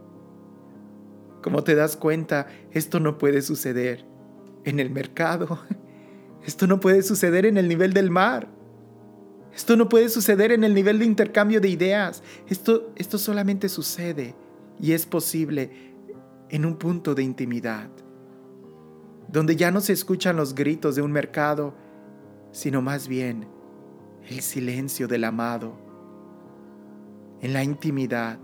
Como 1.42 1.64
te 1.64 1.74
das 1.74 1.96
cuenta, 1.96 2.46
esto 2.72 3.00
no 3.00 3.16
puede 3.16 3.40
suceder 3.40 4.04
en 4.64 4.80
el 4.80 4.90
mercado. 4.90 5.58
Esto 6.44 6.66
no 6.66 6.80
puede 6.80 7.02
suceder 7.02 7.44
en 7.44 7.56
el 7.58 7.68
nivel 7.68 7.92
del 7.92 8.10
mar. 8.10 8.48
Esto 9.60 9.76
no 9.76 9.90
puede 9.90 10.08
suceder 10.08 10.52
en 10.52 10.64
el 10.64 10.72
nivel 10.72 11.00
de 11.00 11.04
intercambio 11.04 11.60
de 11.60 11.68
ideas. 11.68 12.22
Esto, 12.48 12.94
esto 12.96 13.18
solamente 13.18 13.68
sucede 13.68 14.34
y 14.80 14.92
es 14.92 15.04
posible 15.04 15.70
en 16.48 16.64
un 16.64 16.76
punto 16.76 17.14
de 17.14 17.24
intimidad, 17.24 17.90
donde 19.28 19.56
ya 19.56 19.70
no 19.70 19.82
se 19.82 19.92
escuchan 19.92 20.34
los 20.34 20.54
gritos 20.54 20.96
de 20.96 21.02
un 21.02 21.12
mercado, 21.12 21.74
sino 22.52 22.80
más 22.80 23.06
bien 23.06 23.48
el 24.30 24.40
silencio 24.40 25.06
del 25.06 25.24
amado 25.24 25.76
en 27.42 27.52
la 27.52 27.62
intimidad, 27.62 28.38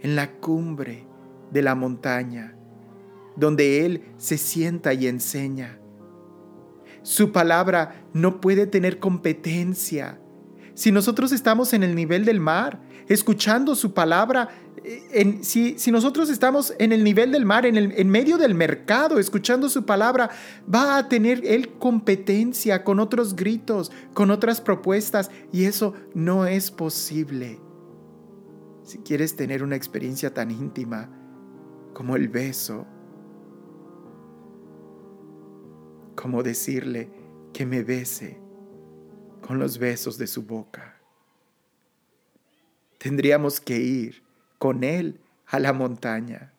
en 0.00 0.14
la 0.14 0.30
cumbre 0.30 1.08
de 1.50 1.62
la 1.62 1.74
montaña, 1.74 2.56
donde 3.34 3.84
Él 3.84 4.12
se 4.16 4.38
sienta 4.38 4.94
y 4.94 5.08
enseña. 5.08 5.80
Su 7.02 7.32
palabra 7.32 8.06
no 8.12 8.40
puede 8.40 8.68
tener 8.68 9.00
competencia. 9.00 10.20
Si 10.76 10.92
nosotros 10.92 11.32
estamos 11.32 11.72
en 11.72 11.82
el 11.82 11.94
nivel 11.94 12.26
del 12.26 12.38
mar, 12.38 12.78
escuchando 13.08 13.74
su 13.74 13.94
palabra, 13.94 14.50
eh, 14.84 15.38
si, 15.40 15.90
nosotros 15.90 16.28
estamos 16.28 16.74
en 16.78 16.92
el 16.92 17.02
nivel 17.02 17.32
del 17.32 17.46
mar, 17.46 17.64
en, 17.64 17.78
en 17.78 18.10
medio 18.10 18.36
del 18.36 18.54
mercado, 18.54 19.18
escuchando 19.18 19.70
su 19.70 19.86
palabra, 19.86 20.28
va 20.72 20.98
a 20.98 21.08
tener 21.08 21.40
Él 21.46 21.78
competencia 21.78 22.84
con 22.84 23.00
otros 23.00 23.34
gritos, 23.34 23.90
con 24.12 24.30
otras 24.30 24.60
propuestas, 24.60 25.30
y 25.50 25.64
eso 25.64 25.94
no 26.12 26.44
es 26.44 26.70
posible. 26.70 27.58
Si 28.82 28.98
quieres 28.98 29.34
tener 29.34 29.62
una 29.62 29.76
experiencia 29.76 30.34
tan 30.34 30.50
íntima 30.50 31.08
como 31.94 32.16
el 32.16 32.28
beso, 32.28 32.86
como 36.14 36.42
decirle 36.42 37.08
que 37.54 37.64
me 37.64 37.82
bese 37.82 38.45
con 39.46 39.58
los 39.58 39.78
besos 39.78 40.18
de 40.18 40.26
su 40.26 40.42
boca. 40.42 40.96
Tendríamos 42.98 43.60
que 43.60 43.78
ir 43.78 44.22
con 44.58 44.84
Él 44.84 45.20
a 45.46 45.58
la 45.58 45.72
montaña. 45.72 46.52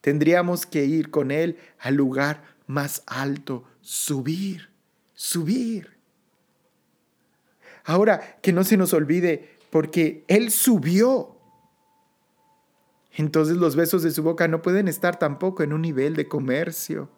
Tendríamos 0.00 0.66
que 0.66 0.84
ir 0.84 1.10
con 1.10 1.30
Él 1.30 1.58
al 1.78 1.94
lugar 1.94 2.42
más 2.66 3.02
alto, 3.06 3.64
subir, 3.80 4.70
subir. 5.14 5.98
Ahora, 7.84 8.38
que 8.42 8.52
no 8.52 8.64
se 8.64 8.76
nos 8.76 8.92
olvide, 8.92 9.58
porque 9.70 10.24
Él 10.28 10.50
subió 10.50 11.40
entonces 13.12 13.56
los 13.56 13.76
besos 13.76 14.02
de 14.02 14.10
su 14.10 14.22
boca 14.22 14.48
no 14.48 14.62
pueden 14.62 14.88
estar 14.88 15.18
tampoco 15.18 15.62
en 15.62 15.72
un 15.72 15.82
nivel 15.82 16.14
de 16.14 16.28
comercio. 16.28 17.10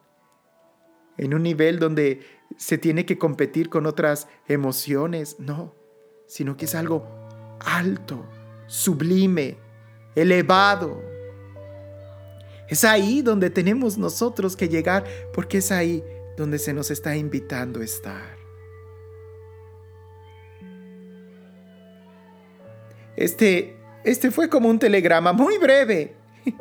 en 1.15 1.35
un 1.35 1.43
nivel 1.43 1.77
donde 1.77 2.25
se 2.57 2.77
tiene 2.77 3.05
que 3.05 3.17
competir 3.17 3.69
con 3.69 3.85
otras 3.85 4.27
emociones, 4.47 5.37
no, 5.39 5.75
sino 6.27 6.57
que 6.57 6.65
es 6.65 6.75
algo 6.75 7.05
alto, 7.59 8.25
sublime, 8.67 9.57
elevado. 10.15 11.01
Es 12.69 12.83
ahí 12.83 13.21
donde 13.21 13.49
tenemos 13.49 13.97
nosotros 13.97 14.55
que 14.55 14.69
llegar 14.69 15.03
porque 15.33 15.59
es 15.59 15.71
ahí 15.71 16.03
donde 16.37 16.59
se 16.59 16.73
nos 16.73 16.91
está 16.91 17.15
invitando 17.15 17.81
a 17.81 17.83
estar. 17.83 18.37
Este, 23.15 23.77
este 24.03 24.31
fue 24.31 24.49
como 24.49 24.69
un 24.69 24.79
telegrama 24.79 25.33
muy 25.33 25.59
breve, 25.59 26.15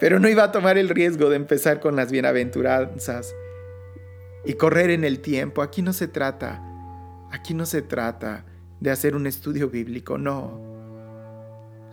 pero 0.00 0.18
no 0.18 0.28
iba 0.28 0.42
a 0.44 0.52
tomar 0.52 0.76
el 0.76 0.88
riesgo 0.88 1.30
de 1.30 1.36
empezar 1.36 1.78
con 1.78 1.94
las 1.94 2.10
bienaventuranzas 2.10 3.34
y 4.48 4.54
correr 4.54 4.88
en 4.88 5.04
el 5.04 5.20
tiempo. 5.20 5.60
Aquí 5.60 5.82
no 5.82 5.92
se 5.92 6.08
trata, 6.08 6.62
aquí 7.30 7.52
no 7.52 7.66
se 7.66 7.82
trata 7.82 8.46
de 8.80 8.90
hacer 8.90 9.14
un 9.14 9.26
estudio 9.26 9.68
bíblico, 9.68 10.16
no. 10.16 10.58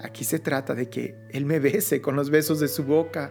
Aquí 0.02 0.24
se 0.24 0.40
trata 0.40 0.74
de 0.74 0.90
que 0.90 1.28
Él 1.32 1.46
me 1.46 1.60
bese 1.60 2.02
con 2.02 2.16
los 2.16 2.30
besos 2.30 2.62
de 2.62 2.70
su 2.70 2.86
boca. 2.86 3.30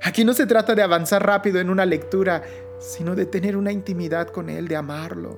Aquí 0.00 0.24
no 0.24 0.32
se 0.32 0.46
trata 0.46 0.76
de 0.76 0.82
avanzar 0.82 1.26
rápido 1.26 1.58
en 1.58 1.70
una 1.70 1.84
lectura, 1.84 2.44
sino 2.78 3.16
de 3.16 3.26
tener 3.26 3.56
una 3.56 3.72
intimidad 3.72 4.28
con 4.28 4.48
Él, 4.48 4.68
de 4.68 4.76
amarlo. 4.76 5.36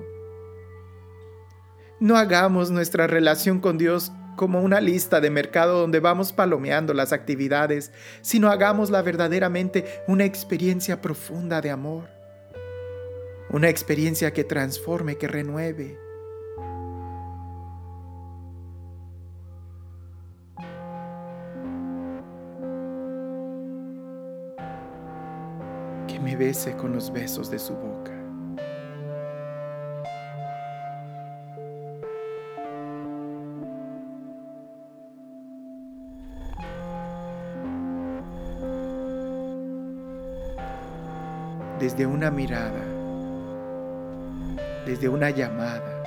No 1.99 2.15
hagamos 2.15 2.69
nuestra 2.69 3.07
relación 3.07 3.59
con 3.59 3.79
Dios 3.79 4.11
como 4.35 4.61
una 4.61 4.81
lista 4.81 5.19
de 5.19 5.31
mercado 5.31 5.79
donde 5.79 5.99
vamos 5.99 6.31
palomeando 6.31 6.93
las 6.93 7.11
actividades, 7.11 7.91
sino 8.21 8.51
hagámosla 8.51 9.01
verdaderamente 9.01 10.03
una 10.07 10.25
experiencia 10.25 11.01
profunda 11.01 11.59
de 11.59 11.71
amor. 11.71 12.20
Una 13.53 13.67
experiencia 13.67 14.31
que 14.31 14.45
transforme, 14.45 15.17
que 15.17 15.27
renueve. 15.27 15.99
Que 26.07 26.17
me 26.21 26.37
bese 26.37 26.77
con 26.77 26.93
los 26.93 27.11
besos 27.11 27.51
de 27.51 27.59
su 27.59 27.75
boca. 27.75 28.21
desde 41.81 42.05
una 42.05 42.29
mirada, 42.29 42.90
desde 44.85 45.09
una 45.09 45.29
llamada, 45.29 46.03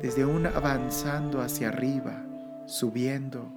desde 0.00 0.24
un 0.24 0.46
avanzando 0.46 1.40
hacia 1.40 1.68
arriba, 1.68 2.22
subiendo 2.66 3.50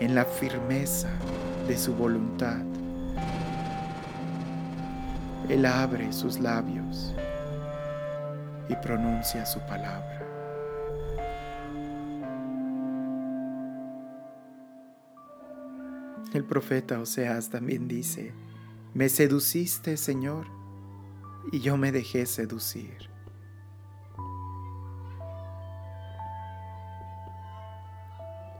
en 0.00 0.14
la 0.14 0.24
firmeza 0.24 1.10
de 1.68 1.76
su 1.76 1.94
voluntad. 1.94 2.62
Él 5.48 5.66
abre 5.66 6.12
sus 6.12 6.38
labios 6.38 7.14
y 8.68 8.74
pronuncia 8.76 9.44
su 9.44 9.60
palabra. 9.60 10.22
El 16.32 16.44
profeta 16.44 16.98
Oseas 16.98 17.50
también 17.50 17.86
dice, 17.86 18.32
me 18.92 19.08
seduciste, 19.08 19.96
Señor, 19.96 20.46
y 21.52 21.60
yo 21.60 21.76
me 21.76 21.92
dejé 21.92 22.26
seducir. 22.26 23.10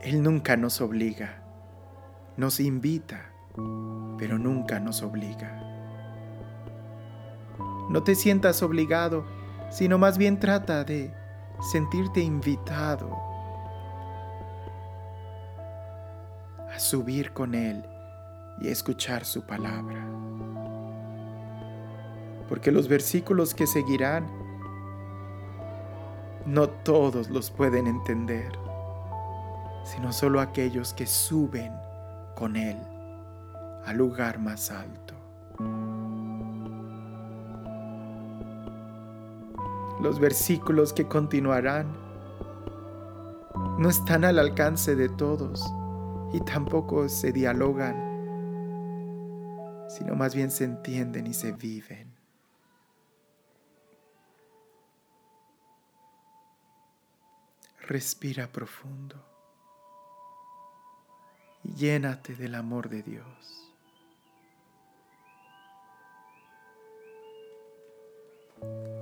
Él 0.01 0.23
nunca 0.23 0.57
nos 0.57 0.81
obliga, 0.83 1.43
nos 2.37 2.61
invita, 2.61 3.33
pero 4.19 4.39
nunca 4.39 4.79
nos 4.79 5.03
obliga. 5.03 5.61
No 7.89 8.03
te 8.03 8.15
sientas 8.15 8.63
obligado, 8.63 9.25
sino 9.71 9.99
más 9.99 10.19
bien 10.19 10.39
trata 10.39 10.85
de 10.85 11.13
sentirte 11.73 12.21
invitado 12.21 13.17
a 16.71 16.79
subir 16.79 17.33
con 17.33 17.55
Él 17.55 17.85
y 18.61 18.69
escuchar 18.69 19.25
su 19.25 19.47
palabra. 19.47 20.07
Porque 22.49 22.71
los 22.71 22.89
versículos 22.89 23.55
que 23.55 23.67
seguirán, 23.67 24.27
no 26.47 26.69
todos 26.69 27.31
los 27.31 27.51
pueden 27.51 27.87
entender, 27.87 28.53
sino 29.85 30.13
solo 30.13 30.41
aquellos 30.41 30.93
que 30.93 31.07
suben 31.07 31.73
con 32.37 32.57
Él 32.57 32.77
al 33.87 33.97
lugar 33.97 34.39
más 34.39 34.71
alto. 34.71 35.15
Los 40.01 40.19
versículos 40.21 40.93
que 40.93 41.07
continuarán 41.07 41.87
no 43.79 43.89
están 43.89 44.25
al 44.25 44.39
alcance 44.39 44.95
de 44.97 45.09
todos 45.09 45.65
y 46.33 46.41
tampoco 46.41 47.09
se 47.09 47.33
dialogan, 47.33 47.97
sino 49.89 50.15
más 50.15 50.35
bien 50.35 50.51
se 50.51 50.65
entienden 50.65 51.27
y 51.27 51.35
se 51.35 51.53
viven. 51.53 52.14
Respira 57.87 58.47
profundo 58.47 59.23
y 61.63 61.75
llénate 61.75 62.35
del 62.35 62.55
amor 62.55 62.89
de 62.89 63.03
Dios. 63.03 63.73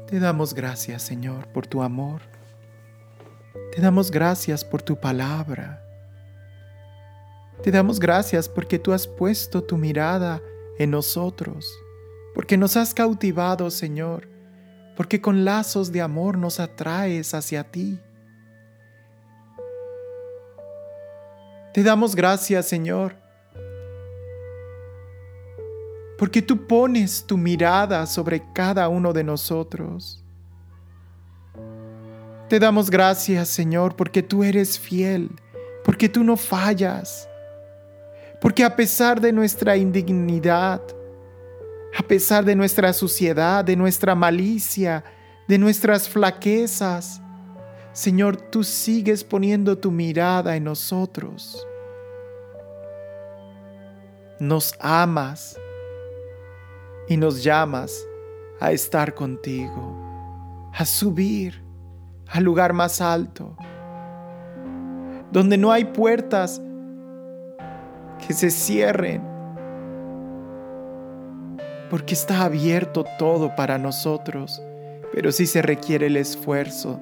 Te 0.08 0.18
damos 0.18 0.52
gracias, 0.52 1.02
Señor, 1.02 1.46
por 1.52 1.66
tu 1.66 1.82
amor. 1.82 2.22
Te 3.74 3.80
damos 3.80 4.10
gracias 4.10 4.64
por 4.64 4.82
tu 4.82 4.98
palabra. 4.98 5.80
Te 7.62 7.70
damos 7.70 8.00
gracias 8.00 8.48
porque 8.48 8.80
tú 8.80 8.92
has 8.92 9.06
puesto 9.06 9.62
tu 9.62 9.78
mirada 9.78 10.42
en 10.78 10.90
nosotros, 10.90 11.72
porque 12.34 12.56
nos 12.56 12.76
has 12.76 12.92
cautivado, 12.94 13.70
Señor, 13.70 14.28
porque 14.96 15.20
con 15.20 15.44
lazos 15.44 15.92
de 15.92 16.00
amor 16.00 16.36
nos 16.36 16.58
atraes 16.58 17.32
hacia 17.34 17.70
ti. 17.70 18.00
Te 21.72 21.82
damos 21.82 22.14
gracias, 22.14 22.66
Señor, 22.66 23.16
porque 26.18 26.42
tú 26.42 26.66
pones 26.66 27.24
tu 27.26 27.36
mirada 27.36 28.06
sobre 28.06 28.42
cada 28.52 28.88
uno 28.88 29.12
de 29.12 29.24
nosotros. 29.24 30.22
Te 32.48 32.58
damos 32.58 32.90
gracias, 32.90 33.48
Señor, 33.48 33.96
porque 33.96 34.22
tú 34.22 34.44
eres 34.44 34.78
fiel, 34.78 35.30
porque 35.84 36.08
tú 36.08 36.22
no 36.22 36.36
fallas 36.36 37.28
porque 38.42 38.64
a 38.64 38.74
pesar 38.74 39.20
de 39.20 39.32
nuestra 39.32 39.76
indignidad, 39.76 40.82
a 41.96 42.02
pesar 42.02 42.44
de 42.44 42.56
nuestra 42.56 42.92
suciedad, 42.92 43.64
de 43.64 43.76
nuestra 43.76 44.16
malicia, 44.16 45.04
de 45.46 45.58
nuestras 45.58 46.08
flaquezas, 46.08 47.21
Señor, 47.92 48.38
tú 48.38 48.64
sigues 48.64 49.22
poniendo 49.22 49.76
tu 49.76 49.90
mirada 49.90 50.56
en 50.56 50.64
nosotros. 50.64 51.66
Nos 54.40 54.74
amas 54.80 55.60
y 57.06 57.18
nos 57.18 57.44
llamas 57.44 58.06
a 58.60 58.72
estar 58.72 59.12
contigo, 59.14 60.70
a 60.72 60.86
subir 60.86 61.62
al 62.28 62.44
lugar 62.44 62.72
más 62.72 63.02
alto, 63.02 63.58
donde 65.30 65.58
no 65.58 65.70
hay 65.70 65.84
puertas 65.84 66.62
que 68.26 68.32
se 68.32 68.50
cierren, 68.50 69.22
porque 71.90 72.14
está 72.14 72.44
abierto 72.44 73.04
todo 73.18 73.54
para 73.54 73.76
nosotros, 73.76 74.62
pero 75.12 75.30
sí 75.30 75.46
se 75.46 75.60
requiere 75.60 76.06
el 76.06 76.16
esfuerzo 76.16 76.98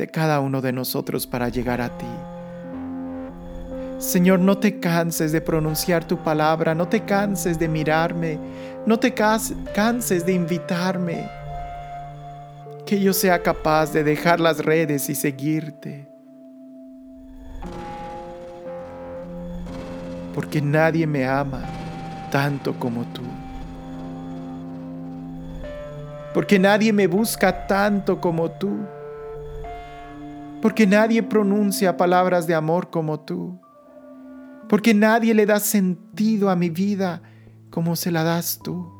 de 0.00 0.08
cada 0.08 0.40
uno 0.40 0.60
de 0.60 0.72
nosotros 0.72 1.26
para 1.26 1.48
llegar 1.48 1.80
a 1.80 1.96
ti. 1.96 2.06
Señor, 3.98 4.40
no 4.40 4.58
te 4.58 4.80
canses 4.80 5.30
de 5.30 5.40
pronunciar 5.40 6.04
tu 6.04 6.16
palabra, 6.18 6.74
no 6.74 6.88
te 6.88 7.02
canses 7.04 7.58
de 7.58 7.68
mirarme, 7.68 8.38
no 8.86 8.98
te 8.98 9.12
canses 9.12 10.26
de 10.26 10.32
invitarme, 10.32 11.28
que 12.84 12.98
yo 12.98 13.12
sea 13.12 13.42
capaz 13.42 13.92
de 13.92 14.02
dejar 14.02 14.40
las 14.40 14.58
redes 14.58 15.08
y 15.08 15.14
seguirte. 15.14 16.10
porque 20.34 20.60
nadie 20.60 21.06
me 21.06 21.26
ama 21.26 21.62
tanto 22.30 22.74
como 22.78 23.04
tú. 23.12 23.22
Porque 26.32 26.58
nadie 26.58 26.92
me 26.92 27.06
busca 27.06 27.66
tanto 27.66 28.20
como 28.20 28.50
tú. 28.50 28.78
Porque 30.60 30.86
nadie 30.86 31.22
pronuncia 31.22 31.96
palabras 31.96 32.46
de 32.46 32.54
amor 32.54 32.90
como 32.90 33.20
tú. 33.20 33.58
Porque 34.68 34.94
nadie 34.94 35.34
le 35.34 35.46
da 35.46 35.58
sentido 35.58 36.50
a 36.50 36.56
mi 36.56 36.70
vida 36.70 37.22
como 37.70 37.96
se 37.96 38.10
la 38.10 38.22
das 38.22 38.60
tú. 38.62 38.92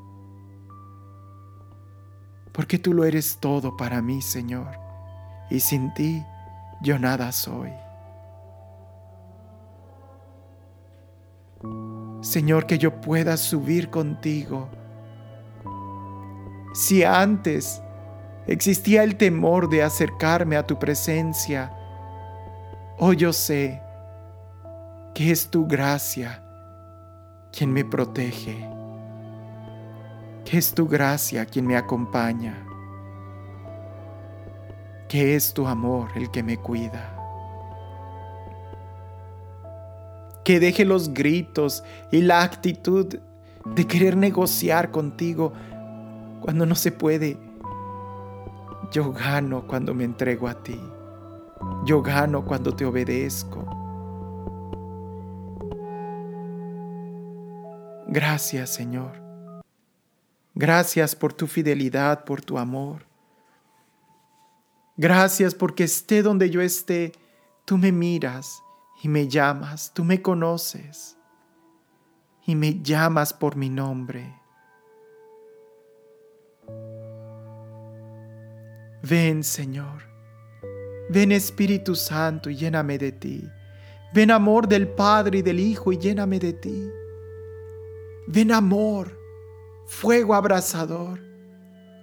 Porque 2.52 2.78
tú 2.78 2.92
lo 2.92 3.04
eres 3.04 3.38
todo 3.40 3.76
para 3.76 4.02
mí, 4.02 4.22
Señor. 4.22 4.70
Y 5.50 5.60
sin 5.60 5.92
ti 5.94 6.24
yo 6.82 6.98
nada 6.98 7.30
soy. 7.32 7.70
Señor, 12.22 12.66
que 12.66 12.78
yo 12.78 13.00
pueda 13.00 13.36
subir 13.36 13.90
contigo. 13.90 14.68
Si 16.72 17.04
antes 17.04 17.82
existía 18.50 19.02
el 19.02 19.16
temor 19.16 19.70
de 19.70 19.82
acercarme 19.82 20.56
a 20.56 20.66
tu 20.66 20.78
presencia, 20.78 21.72
hoy 22.98 23.16
yo 23.16 23.32
sé 23.32 23.80
que 25.14 25.30
es 25.30 25.48
tu 25.48 25.66
gracia 25.66 26.42
quien 27.50 27.72
me 27.72 27.84
protege, 27.84 28.68
que 30.44 30.58
es 30.58 30.74
tu 30.74 30.86
gracia 30.86 31.46
quien 31.46 31.66
me 31.66 31.76
acompaña, 31.76 32.66
que 35.08 35.34
es 35.34 35.54
tu 35.54 35.66
amor 35.66 36.10
el 36.14 36.30
que 36.30 36.42
me 36.42 36.58
cuida. 36.58 37.16
que 40.42 40.58
deje 40.58 40.84
los 40.84 41.14
gritos 41.14 41.84
y 42.10 42.22
la 42.22 42.42
actitud 42.42 43.20
de 43.64 43.86
querer 43.86 44.16
negociar 44.16 44.90
contigo 44.90 45.52
cuando 46.40 46.66
no 46.66 46.74
se 46.74 46.90
puede. 46.90 47.49
Yo 48.90 49.12
gano 49.12 49.66
cuando 49.66 49.94
me 49.94 50.04
entrego 50.04 50.48
a 50.48 50.62
ti. 50.62 50.80
Yo 51.84 52.02
gano 52.02 52.44
cuando 52.44 52.74
te 52.74 52.84
obedezco. 52.84 53.64
Gracias 58.08 58.70
Señor. 58.70 59.22
Gracias 60.54 61.14
por 61.14 61.32
tu 61.32 61.46
fidelidad, 61.46 62.24
por 62.24 62.42
tu 62.42 62.58
amor. 62.58 63.06
Gracias 64.96 65.54
porque 65.54 65.84
esté 65.84 66.22
donde 66.22 66.50
yo 66.50 66.60
esté, 66.60 67.12
tú 67.64 67.78
me 67.78 67.92
miras 67.92 68.60
y 69.02 69.08
me 69.08 69.28
llamas, 69.28 69.92
tú 69.94 70.04
me 70.04 70.20
conoces 70.20 71.16
y 72.44 72.56
me 72.56 72.82
llamas 72.82 73.32
por 73.32 73.54
mi 73.54 73.70
nombre. 73.70 74.39
Ven 79.02 79.42
Señor, 79.42 80.02
ven 81.08 81.32
Espíritu 81.32 81.94
Santo 81.94 82.50
y 82.50 82.56
lléname 82.56 82.98
de 82.98 83.12
ti. 83.12 83.48
Ven 84.12 84.30
amor 84.30 84.68
del 84.68 84.88
Padre 84.88 85.38
y 85.38 85.42
del 85.42 85.58
Hijo 85.58 85.90
y 85.90 85.96
lléname 85.96 86.38
de 86.38 86.52
ti. 86.52 86.90
Ven 88.26 88.52
amor, 88.52 89.18
fuego 89.86 90.34
abrasador, 90.34 91.18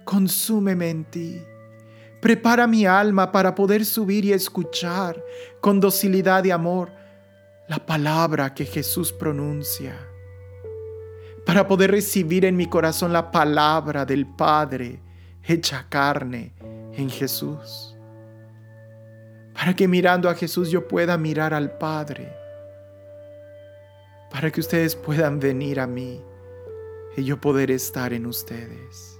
consúmeme 0.04 0.90
en 0.90 1.04
ti. 1.04 1.40
Prepara 2.20 2.66
mi 2.66 2.84
alma 2.84 3.30
para 3.30 3.54
poder 3.54 3.84
subir 3.84 4.24
y 4.24 4.32
escuchar 4.32 5.22
con 5.60 5.78
docilidad 5.78 6.42
y 6.44 6.50
amor 6.50 6.90
la 7.68 7.78
palabra 7.78 8.54
que 8.54 8.64
Jesús 8.64 9.12
pronuncia. 9.12 9.94
Para 11.46 11.68
poder 11.68 11.92
recibir 11.92 12.44
en 12.44 12.56
mi 12.56 12.66
corazón 12.66 13.12
la 13.12 13.30
palabra 13.30 14.04
del 14.04 14.26
Padre 14.26 15.00
hecha 15.44 15.86
carne 15.88 16.54
en 16.98 17.08
Jesús. 17.08 17.96
Para 19.54 19.74
que 19.74 19.86
mirando 19.86 20.28
a 20.28 20.34
Jesús 20.34 20.70
yo 20.70 20.86
pueda 20.86 21.16
mirar 21.16 21.54
al 21.54 21.78
Padre. 21.78 22.32
Para 24.30 24.50
que 24.50 24.60
ustedes 24.60 24.96
puedan 24.96 25.38
venir 25.38 25.80
a 25.80 25.86
mí 25.86 26.20
y 27.16 27.24
yo 27.24 27.40
poder 27.40 27.70
estar 27.70 28.12
en 28.12 28.26
ustedes. 28.26 29.18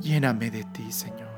Lléname 0.00 0.50
de 0.50 0.64
ti, 0.64 0.90
Señor. 0.90 1.28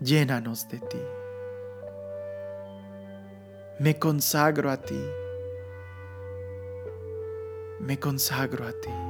Llénanos 0.00 0.68
de 0.68 0.80
ti. 0.80 1.02
Me 3.78 3.98
consagro 3.98 4.70
a 4.70 4.78
ti. 4.78 5.00
Me 7.78 7.98
consagro 7.98 8.66
a 8.66 8.72
ti. 8.72 9.09